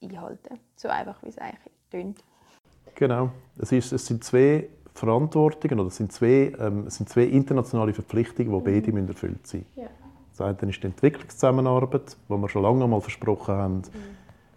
einhalten. 0.01 0.59
So 0.75 0.89
einfach, 0.89 1.21
wie 1.23 1.29
es 1.29 1.37
eigentlich 1.37 1.73
tönt. 1.91 2.23
Genau. 2.95 3.29
Es, 3.57 3.71
ist, 3.71 3.91
es 3.91 4.05
sind 4.05 4.23
zwei 4.23 4.69
Verantwortungen 4.93 5.79
oder 5.79 5.87
es 5.87 5.97
sind 5.97 6.11
zwei, 6.11 6.53
ähm, 6.59 6.85
es 6.87 6.95
sind 6.95 7.09
zwei 7.09 7.23
internationale 7.23 7.93
Verpflichtungen, 7.93 8.51
die 8.51 8.71
mhm. 8.71 8.81
beide 8.81 9.07
erfüllt 9.07 9.47
sein 9.47 9.65
müssen. 9.75 9.81
Ja. 9.81 9.89
Das 10.35 10.41
eine 10.41 10.71
ist 10.71 10.81
die 10.81 10.87
Entwicklungszusammenarbeit, 10.87 12.17
wo 12.27 12.37
wir 12.37 12.49
schon 12.49 12.63
lange 12.63 12.87
mal 12.87 13.01
versprochen 13.01 13.53
haben, 13.53 13.75
mhm. 13.75 13.83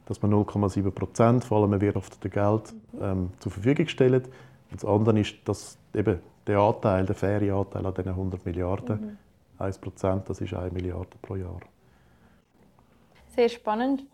dass 0.06 0.22
wir 0.22 0.30
0,7 0.30 0.90
Prozent 0.90 1.44
vor 1.44 1.60
allem 1.60 1.74
erwirtschafteten 1.74 2.30
Geld 2.30 2.74
ähm, 3.00 3.30
zur 3.40 3.52
Verfügung 3.52 3.86
stellen. 3.88 4.22
Und 4.70 4.82
das 4.82 4.84
andere 4.86 5.20
ist, 5.20 5.36
dass 5.44 5.76
eben 5.94 6.18
der 6.46 6.58
Anteil, 6.60 7.04
der 7.04 7.14
faire 7.14 7.54
Anteil 7.54 7.84
an 7.84 7.92
diesen 7.92 8.08
100 8.08 8.46
Milliarden, 8.46 9.00
mhm. 9.00 9.18
1 9.58 9.78
Prozent, 9.78 10.28
das 10.28 10.40
ist 10.40 10.54
1 10.54 10.72
Milliarde 10.72 11.16
pro 11.22 11.36
Jahr. 11.36 11.60
Sehr 13.34 13.48
spannend. 13.48 14.04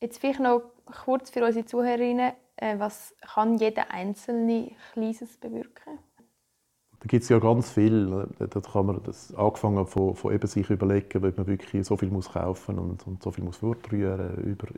Jetzt 0.00 0.18
vielleicht 0.18 0.40
noch 0.40 0.62
kurz 1.04 1.30
für 1.30 1.44
unsere 1.44 1.64
Zuhörerinnen, 1.64 2.32
äh, 2.56 2.78
was 2.78 3.14
kann 3.34 3.58
jeder 3.58 3.90
Einzelne 3.90 4.72
Kleines 4.92 5.36
bewirken? 5.36 5.98
Da 7.00 7.08
gibt 7.08 7.24
es 7.24 7.28
ja 7.28 7.40
ganz 7.40 7.70
viel. 7.70 8.28
Da 8.38 8.60
kann 8.60 8.86
man 8.86 9.02
das 9.02 9.34
angefangen 9.34 9.86
von, 9.86 10.14
von 10.14 10.32
eben 10.32 10.46
sich 10.46 10.70
überlegen, 10.70 11.24
ob 11.24 11.36
man 11.36 11.46
wirklich 11.48 11.84
so 11.84 11.96
viel 11.96 12.10
muss 12.10 12.30
kaufen 12.30 12.78
und, 12.78 13.04
und 13.06 13.22
so 13.22 13.32
viel 13.32 13.42
muss 13.42 13.56
fortrühren 13.56 14.36
über, 14.36 14.68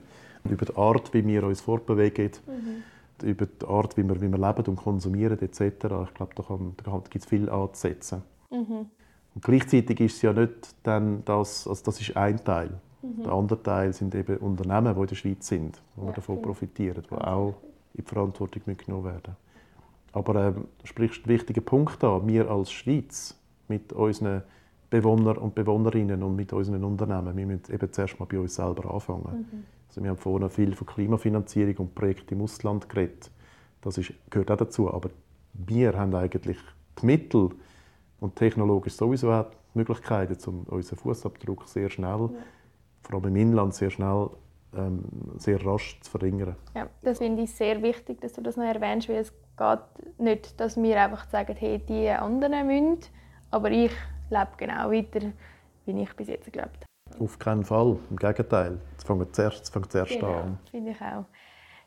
über 0.44 0.64
die 0.64 0.74
Art, 0.74 1.12
wie 1.12 1.26
wir 1.26 1.44
uns 1.44 1.60
fortbewegen, 1.60 2.30
mhm. 2.46 3.28
über 3.28 3.44
die 3.44 3.66
Art, 3.66 3.98
wie 3.98 4.04
wir, 4.04 4.18
wie 4.22 4.28
wir 4.30 4.38
leben 4.38 4.64
und 4.66 4.76
konsumieren 4.76 5.38
etc. 5.38 5.60
Ich 5.60 6.14
glaube, 6.14 6.34
da, 6.34 6.44
da 6.82 6.98
gibt 7.10 7.24
es 7.24 7.26
viel 7.26 7.50
anzusetzen. 7.50 8.22
Mhm. 8.50 8.90
Und 9.34 9.44
gleichzeitig 9.44 10.00
ist 10.00 10.16
es 10.16 10.22
ja 10.22 10.32
nicht 10.32 10.74
dann 10.82 11.24
das, 11.24 11.66
also 11.66 11.84
das 11.84 12.00
ist 12.00 12.16
ein 12.16 12.42
Teil. 12.44 12.70
Mhm. 13.02 13.22
Der 13.24 13.32
andere 13.32 13.62
Teil 13.62 13.92
sind 13.92 14.14
eben 14.14 14.36
Unternehmen, 14.38 14.94
die 14.94 15.00
in 15.00 15.06
der 15.06 15.14
Schweiz 15.14 15.46
sind, 15.46 15.82
wo 15.96 16.06
ja, 16.06 16.12
davon 16.12 16.36
genau. 16.36 16.48
profitieren, 16.48 17.02
die 17.08 17.14
auch 17.14 17.54
in 17.94 18.04
die 18.04 18.08
Verantwortung 18.08 18.62
mitgenommen 18.66 19.04
werden. 19.04 19.36
Aber 20.12 20.46
ähm, 20.46 20.66
du 20.78 20.86
sprichst 20.86 21.24
einen 21.24 21.34
wichtigen 21.34 21.64
Punkt 21.64 22.02
an. 22.04 22.26
Wir 22.28 22.48
als 22.48 22.70
Schweiz 22.70 23.36
mit 23.68 23.92
unseren 23.92 24.42
Bewohnern 24.88 25.38
und 25.38 25.56
Bewohnerinnen 25.56 26.22
und 26.22 26.36
mit 26.36 26.52
unseren 26.52 26.84
Unternehmen, 26.84 27.36
wir 27.36 27.46
müssen 27.46 27.72
eben 27.72 27.92
zuerst 27.92 28.18
mal 28.20 28.26
bei 28.26 28.38
uns 28.38 28.54
selber 28.54 28.94
anfangen. 28.94 29.46
Mhm. 29.50 29.64
Also 29.88 30.02
wir 30.02 30.10
haben 30.10 30.18
vorhin 30.18 30.48
viel 30.50 30.74
von 30.74 30.86
Klimafinanzierung 30.86 31.76
und 31.78 31.94
Projekten 31.94 32.34
im 32.34 32.42
Ausland 32.42 32.88
geredet. 32.88 33.30
Das 33.80 33.98
ist, 33.98 34.12
gehört 34.30 34.50
auch 34.52 34.56
dazu. 34.56 34.92
Aber 34.92 35.10
wir 35.52 35.98
haben 35.98 36.14
eigentlich 36.14 36.58
die 37.00 37.06
Mittel 37.06 37.50
und 38.24 38.36
technologisch 38.36 38.94
sowieso 38.94 39.30
auch 39.30 39.50
die 39.50 39.78
Möglichkeiten, 39.78 40.36
um 40.46 40.64
unseren 40.64 40.98
Fußabdruck 40.98 41.68
sehr 41.68 41.90
schnell, 41.90 42.30
ja. 42.32 42.42
vor 43.02 43.16
allem 43.16 43.26
im 43.26 43.36
Inland, 43.36 43.74
sehr 43.74 43.90
schnell 43.90 44.30
ähm, 44.74 45.04
sehr 45.36 45.64
rasch 45.64 46.00
zu 46.00 46.10
verringern. 46.10 46.56
Ja, 46.74 46.88
das 47.02 47.18
finde 47.18 47.42
ich 47.42 47.54
sehr 47.54 47.82
wichtig, 47.82 48.22
dass 48.22 48.32
du 48.32 48.40
das 48.40 48.56
noch 48.56 48.64
erwähnst, 48.64 49.10
weil 49.10 49.16
es 49.16 49.32
geht 49.56 50.18
nicht, 50.18 50.58
dass 50.58 50.80
wir 50.80 51.00
einfach 51.00 51.28
sagen, 51.28 51.54
hey, 51.56 51.78
die 51.78 52.08
anderen 52.08 52.66
müssen, 52.66 53.10
aber 53.50 53.70
ich 53.70 53.92
lebe 54.30 54.48
genau 54.56 54.90
weiter, 54.90 55.32
wie 55.84 56.02
ich 56.02 56.16
bis 56.16 56.28
jetzt 56.28 56.50
gelebt 56.50 56.86
habe. 57.10 57.22
Auf 57.22 57.38
keinen 57.38 57.64
Fall, 57.64 57.98
im 58.08 58.16
Gegenteil. 58.16 58.80
Es 58.96 59.04
fängt 59.04 59.36
zuerst, 59.36 59.70
fängt 59.70 59.92
zuerst 59.92 60.12
genau, 60.12 60.32
an. 60.32 60.58
finde 60.70 60.92
ich 60.92 61.00
auch. 61.00 61.26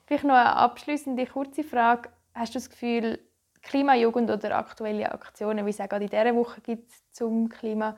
Vielleicht 0.05 0.23
noch 0.23 0.35
eine 0.35 0.55
abschließende 0.55 1.25
kurze 1.25 1.63
Frage. 1.63 2.09
Hast 2.35 2.53
du 2.53 2.59
das 2.59 2.69
Gefühl, 2.69 3.19
Klimajugend 3.67 4.31
oder 4.31 4.57
aktuelle 4.57 5.11
Aktionen, 5.11 5.65
wie 5.65 5.71
es 5.71 5.79
auch 5.79 5.89
gerade 5.89 6.05
in 6.05 6.09
dieser 6.09 6.33
Woche 6.35 6.61
gibt 6.61 6.91
zum 7.11 7.49
Klima, 7.49 7.97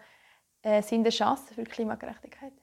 äh, 0.64 0.82
sind 0.82 1.02
eine 1.02 1.10
Chance 1.10 1.54
für 1.54 1.64
Klimagerechtigkeit? 1.64 2.54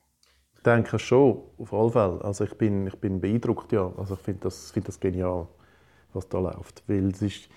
Ich 0.55 0.63
denke 0.63 0.99
schon, 0.99 1.41
auf 1.57 1.73
alle 1.73 1.91
Fälle. 1.91 2.21
Also 2.23 2.43
ich 2.43 2.57
bin, 2.57 2.87
ich 2.87 2.95
bin 2.99 3.21
beeindruckt, 3.21 3.71
ja. 3.71 3.91
Also 3.97 4.15
ich 4.15 4.19
finde 4.19 4.41
das, 4.41 4.71
find 4.71 4.87
das 4.87 4.99
genial 4.99 5.47
was 6.13 6.27
da 6.27 6.39
läuft. 6.39 6.83
Weil 6.87 7.07
es 7.07 7.21
ist, 7.21 7.49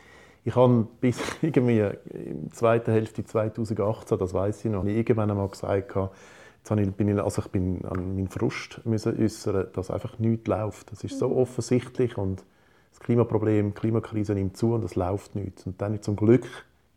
ich 0.44 0.54
habe 0.54 0.86
bis 1.00 1.18
irgendwie 1.42 1.80
in 1.80 2.42
der 2.44 2.52
zweiten 2.52 2.92
Hälfte 2.92 3.24
2018, 3.24 4.18
das 4.18 4.32
weiß 4.32 4.64
ich 4.64 4.70
noch, 4.70 4.84
irgendwann 4.84 5.30
einmal 5.30 5.48
gesagt, 5.48 5.96
jetzt 5.96 6.70
ich, 6.70 6.92
bin 6.92 7.08
ich, 7.08 7.22
also 7.22 7.42
ich 7.42 7.48
bin 7.48 7.84
an 7.86 8.14
meinen 8.14 8.28
Frust 8.28 8.80
müssen 8.84 9.20
äußern, 9.20 9.68
dass 9.72 9.90
einfach 9.90 10.18
nichts 10.20 10.46
läuft. 10.46 10.92
Das 10.92 11.02
ist 11.02 11.18
so 11.18 11.28
mhm. 11.28 11.38
offensichtlich 11.38 12.16
und 12.16 12.44
das 12.90 13.00
Klimaproblem, 13.00 13.74
die 13.74 13.80
Klimakrise 13.80 14.34
nimmt 14.34 14.56
zu 14.56 14.74
und 14.74 14.84
es 14.84 14.94
läuft 14.96 15.34
nichts. 15.34 15.66
Und 15.66 15.80
dann 15.80 16.00
zum 16.02 16.16
Glück 16.16 16.46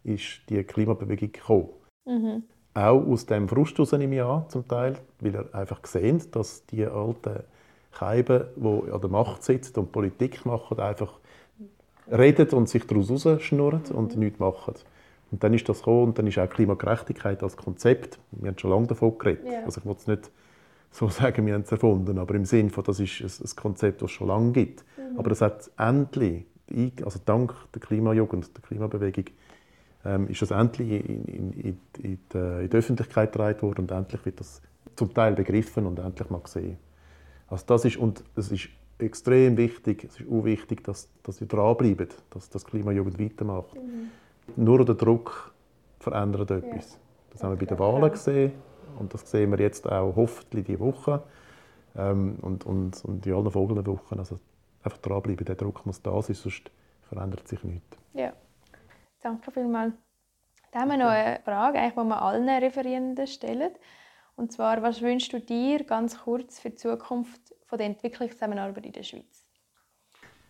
ist 0.03 0.41
die 0.49 0.63
Klimabewegung 0.63 1.31
gekommen. 1.31 1.69
Mhm. 2.05 2.43
Auch 2.73 3.05
aus 3.07 3.25
dem 3.25 3.47
Frust 3.47 3.77
nehme 3.93 4.15
ich 4.15 4.21
an, 4.21 4.49
zum 4.49 4.67
Teil, 4.67 4.97
weil 5.19 5.35
er 5.35 5.55
einfach 5.55 5.81
gesehen 5.81 6.21
dass 6.31 6.65
die 6.65 6.85
alten 6.85 7.43
Scheiben, 7.91 8.45
die 8.55 8.91
an 8.91 9.01
der 9.01 9.09
Macht 9.09 9.43
sitzen 9.43 9.79
und 9.79 9.91
Politik 9.91 10.45
machen, 10.45 10.79
einfach 10.79 11.19
reden 12.11 12.49
und 12.49 12.67
sich 12.67 12.85
daraus 12.87 13.25
rausschnurren 13.25 13.83
und 13.93 14.17
nichts 14.17 14.39
machen. 14.39 14.73
Und 15.31 15.43
dann 15.43 15.53
ist 15.53 15.69
das 15.69 15.79
gekommen 15.79 16.09
und 16.09 16.19
dann 16.19 16.27
ist 16.27 16.37
auch 16.37 16.49
Klimagerechtigkeit 16.49 17.41
als 17.43 17.57
Konzept, 17.57 18.19
wir 18.31 18.49
haben 18.49 18.57
schon 18.57 18.71
lange 18.71 18.87
davon 18.87 19.17
geredet, 19.17 19.45
yeah. 19.45 19.63
also 19.65 19.79
ich 19.79 19.85
will 19.85 19.95
es 19.97 20.07
nicht 20.07 20.31
so 20.93 21.07
sagen, 21.09 21.45
wir 21.45 21.55
haben 21.55 21.63
es 21.63 21.71
erfunden, 21.71 22.17
aber 22.17 22.35
im 22.35 22.45
Sinne 22.45 22.69
von, 22.69 22.83
das 22.83 22.99
ist 22.99 23.21
ein 23.21 23.55
Konzept, 23.55 24.01
das 24.01 24.11
es 24.11 24.15
schon 24.15 24.27
lange 24.27 24.51
gibt. 24.51 24.85
Mhm. 24.97 25.19
Aber 25.19 25.31
es 25.31 25.41
hat 25.41 25.69
endlich, 25.77 26.45
also 27.03 27.19
dank 27.25 27.53
der 27.73 27.81
Klimajugend, 27.81 28.55
der 28.55 28.61
Klimabewegung, 28.61 29.25
ähm, 30.05 30.27
ist 30.27 30.41
das 30.41 30.51
endlich 30.51 31.07
in, 31.09 31.25
in, 31.25 31.53
in, 31.53 31.79
die, 31.95 32.17
in 32.33 32.69
die 32.69 32.77
Öffentlichkeit 32.77 33.31
getragen 33.31 33.61
worden 33.61 33.81
und 33.81 33.91
endlich 33.91 34.25
wird 34.25 34.39
das 34.39 34.61
zum 34.95 35.13
Teil 35.13 35.33
begriffen 35.33 35.85
und 35.85 35.97
endlich 35.97 36.29
mal 36.29 36.41
gesehen. 36.41 36.77
Also 37.47 37.65
das 37.67 37.85
ist, 37.85 37.97
und 37.97 38.23
es 38.35 38.51
ist 38.51 38.69
extrem 38.99 39.57
wichtig, 39.57 40.03
es 40.03 40.19
ist 40.19 40.29
auch 40.29 40.43
wichtig, 40.43 40.83
dass, 40.83 41.09
dass 41.23 41.41
ihr 41.41 41.47
dranbleiben, 41.47 42.09
dass 42.29 42.49
das 42.49 42.65
Klimajugend 42.65 43.19
weitermacht. 43.19 43.75
Mhm. 43.75 44.11
Nur 44.63 44.85
der 44.85 44.95
Druck 44.95 45.53
verändert 45.99 46.51
etwas. 46.51 46.93
Ja. 46.93 46.99
Das 47.31 47.43
haben 47.43 47.51
wir 47.51 47.57
bei 47.57 47.65
den 47.65 47.79
Wahlen 47.79 48.11
gesehen 48.11 48.51
und 48.99 49.13
das 49.13 49.29
sehen 49.29 49.51
wir 49.51 49.59
jetzt 49.59 49.89
auch 49.89 50.15
hoffentlich 50.15 50.65
diese 50.65 50.79
Woche 50.79 51.23
ähm, 51.95 52.37
und, 52.41 52.65
und, 52.65 53.03
und 53.05 53.25
in 53.25 53.33
allen 53.33 53.51
folgenden 53.51 53.85
Wochen. 53.87 54.19
Also 54.19 54.39
einfach 54.83 54.99
dranbleiben, 54.99 55.45
der 55.45 55.55
Druck 55.55 55.85
muss 55.85 56.01
da 56.01 56.21
sein, 56.21 56.35
sonst 56.35 56.71
verändert 57.03 57.47
sich 57.47 57.63
nichts. 57.63 57.97
Ja, 58.13 58.33
danke 59.21 59.51
vielmals. 59.51 59.93
Dann 60.71 60.81
haben 60.81 60.89
wir 60.89 60.97
noch 60.97 61.11
eine 61.11 61.39
Frage, 61.43 61.79
die 61.79 61.95
wir 61.95 62.21
allen 62.21 62.49
Referierenden 62.49 63.27
stellen. 63.27 63.71
Und 64.35 64.51
zwar, 64.51 64.81
was 64.81 65.01
wünschst 65.01 65.31
du 65.31 65.39
dir 65.39 65.83
ganz 65.83 66.23
kurz 66.23 66.59
für 66.59 66.71
die 66.71 66.75
Zukunft 66.75 67.53
von 67.67 67.77
der 67.77 67.87
Entwicklungszusammenarbeit 67.87 68.85
in 68.87 68.91
der 68.91 69.03
Schweiz? 69.03 69.45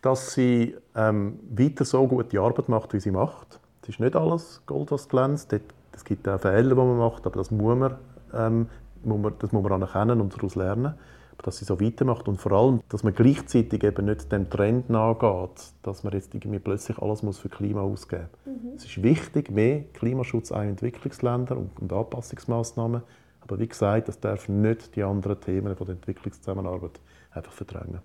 Dass 0.01 0.33
sie 0.33 0.77
ähm, 0.95 1.39
weiter 1.49 1.83
so 1.83 2.07
gute 2.07 2.39
Arbeit 2.39 2.69
macht, 2.69 2.93
wie 2.93 2.99
sie 2.99 3.11
macht. 3.11 3.59
Es 3.81 3.89
ist 3.89 3.99
nicht 3.99 4.15
alles 4.15 4.61
Gold, 4.65 4.91
was 4.91 5.09
glänzt. 5.09 5.53
Es 5.91 6.05
gibt 6.05 6.27
auch 6.27 6.39
Fehler, 6.39 6.69
die 6.69 6.75
man 6.75 6.97
macht, 6.97 7.25
aber 7.25 7.37
das 7.37 7.51
muss 7.51 7.77
man, 7.77 7.97
ähm, 8.35 8.69
muss 9.03 9.19
man, 9.19 9.33
das 9.39 9.51
muss 9.51 9.63
man 9.63 9.73
anerkennen 9.73 10.21
und 10.21 10.35
daraus 10.35 10.55
lernen. 10.55 10.95
Aber 11.33 11.43
dass 11.43 11.57
sie 11.57 11.65
so 11.65 11.81
weitermacht 11.81 12.27
und 12.27 12.37
vor 12.37 12.51
allem, 12.51 12.81
dass 12.89 13.03
man 13.03 13.13
gleichzeitig 13.13 13.83
eben 13.83 14.05
nicht 14.05 14.31
dem 14.31 14.49
Trend 14.49 14.89
nachgeht, 14.89 15.73
dass 15.81 16.03
man 16.03 16.13
jetzt 16.13 16.33
irgendwie 16.35 16.59
plötzlich 16.59 16.99
alles 16.99 17.23
muss 17.23 17.39
für 17.39 17.49
Klima 17.49 17.81
ausgeben 17.81 18.29
muss. 18.45 18.55
Mhm. 18.55 18.73
Es 18.75 18.85
ist 18.85 19.01
wichtig, 19.01 19.49
mehr 19.49 19.83
Klimaschutz 19.93 20.51
in 20.51 20.69
Entwicklungsländern 20.69 21.57
und, 21.57 21.79
und 21.79 21.91
Anpassungsmaßnahmen. 21.91 23.01
Aber 23.41 23.59
wie 23.59 23.67
gesagt, 23.67 24.07
das 24.07 24.19
darf 24.19 24.47
nicht 24.47 24.95
die 24.95 25.03
anderen 25.03 25.39
Themen 25.41 25.75
von 25.75 25.87
der 25.87 25.95
Entwicklungszusammenarbeit 25.95 27.01
einfach 27.31 27.51
verdrängen. 27.51 28.01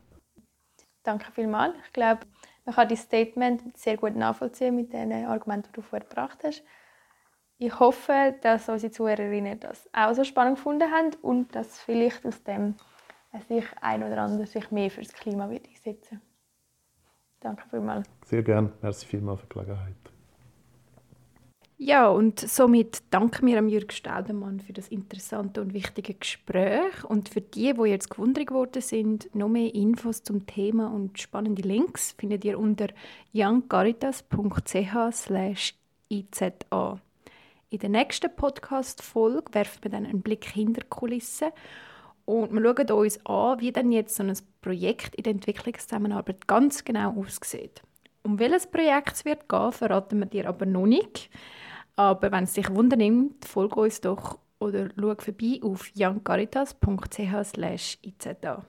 Danke 1.05 1.31
vielmals. 1.33 1.75
Ich 1.87 1.93
glaube, 1.93 2.21
man 2.65 2.75
kann 2.75 2.89
das 2.89 3.01
Statement 3.01 3.63
sehr 3.79 3.97
gut 3.97 4.17
nachvollziehen 4.17 4.75
mit 4.75 4.93
den 4.93 5.13
Argumenten, 5.13 5.69
die 5.69 5.77
du 5.77 5.83
vorher 5.83 6.07
gebracht 6.07 6.39
hast. 6.45 6.65
Ich 7.59 7.79
hoffe, 7.81 8.37
dass 8.41 8.69
unsere 8.69 8.93
Zuhörerinnen 8.93 9.59
das 9.59 9.89
auch 9.93 10.15
so 10.15 10.23
spannend 10.23 10.57
gefunden 10.57 10.91
haben 10.91 11.11
und 11.23 11.55
dass 11.55 11.81
vielleicht 11.81 12.25
aus 12.25 12.43
dem 12.45 12.77
sich 13.49 13.65
ein 13.81 14.03
oder 14.03 14.23
andere 14.23 14.47
sich 14.47 14.71
mehr 14.71 14.91
für 14.91 15.03
das 15.03 15.13
Klima 15.13 15.45
einsetzen 15.45 16.21
Danke 17.41 17.63
vielmals. 17.71 18.09
Sehr 18.25 18.43
gerne. 18.43 18.73
Merci 18.83 19.07
vielmals 19.07 19.41
für 19.41 19.47
die 19.47 19.55
Gelegenheit. 19.55 19.95
Ja, 21.81 22.09
und 22.09 22.41
somit 22.41 23.05
danken 23.11 23.47
wir 23.47 23.59
am 23.59 23.69
Jürg 23.69 23.93
Staudemann 23.93 24.59
für 24.59 24.73
das 24.73 24.89
interessante 24.89 25.61
und 25.61 25.75
wichtige 25.75 26.15
Gespräch. 26.15 27.05
Und 27.05 27.29
für 27.29 27.41
die, 27.41 27.73
die 27.73 27.89
jetzt 27.89 28.11
gewundert 28.11 28.49
geworden 28.49 28.83
sind, 28.83 29.33
noch 29.35 29.49
mehr 29.49 29.73
Infos 29.73 30.25
zum 30.25 30.45
Thema 30.47 30.93
und 30.93 31.21
spannende 31.21 31.63
Links 31.63 32.17
findet 32.19 32.45
ihr 32.45 32.59
unter 32.59 32.89
youngcaritas.ch 33.33 35.75
iza. 36.09 37.01
In 37.71 37.81
der 37.81 37.91
nächsten 37.91 38.35
Podcast-Folge 38.35 39.53
werfen 39.53 39.85
wir 39.85 39.91
dann 39.91 40.07
einen 40.07 40.23
Blick 40.23 40.47
hinter 40.47 40.81
die 40.81 40.89
Kulissen 40.89 41.51
und 42.25 42.51
wir 42.51 42.63
schauen 42.63 42.91
uns 42.91 43.27
an, 43.27 43.61
wie 43.61 43.73
dann 43.73 43.93
jetzt 43.93 44.15
so 44.15 44.23
ein 44.23 44.33
Projekt 44.63 45.15
in 45.17 45.25
der 45.25 45.33
Entwicklungszusammenarbeit 45.33 46.47
ganz 46.47 46.83
genau 46.83 47.21
aussieht. 47.21 47.83
Um 48.23 48.39
welches 48.39 48.67
Projekt 48.67 49.13
es 49.13 49.27
wird 49.27 49.51
gehen, 49.51 49.73
verraten 49.73 50.19
wir 50.19 50.25
dir 50.25 50.49
aber 50.49 50.65
noch 50.65 50.87
nicht. 50.87 51.29
Aber 51.97 52.33
wenn 52.33 52.45
es 52.45 52.55
dich 52.55 52.75
wundernimmt, 52.75 53.45
folge 53.45 53.81
uns 53.81 54.01
doch 54.01 54.39
oder 54.61 54.89
schau 54.99 55.15
vorbei 55.19 55.61
auf 55.63 55.91
youngcaritas.ch/iza. 55.95 58.65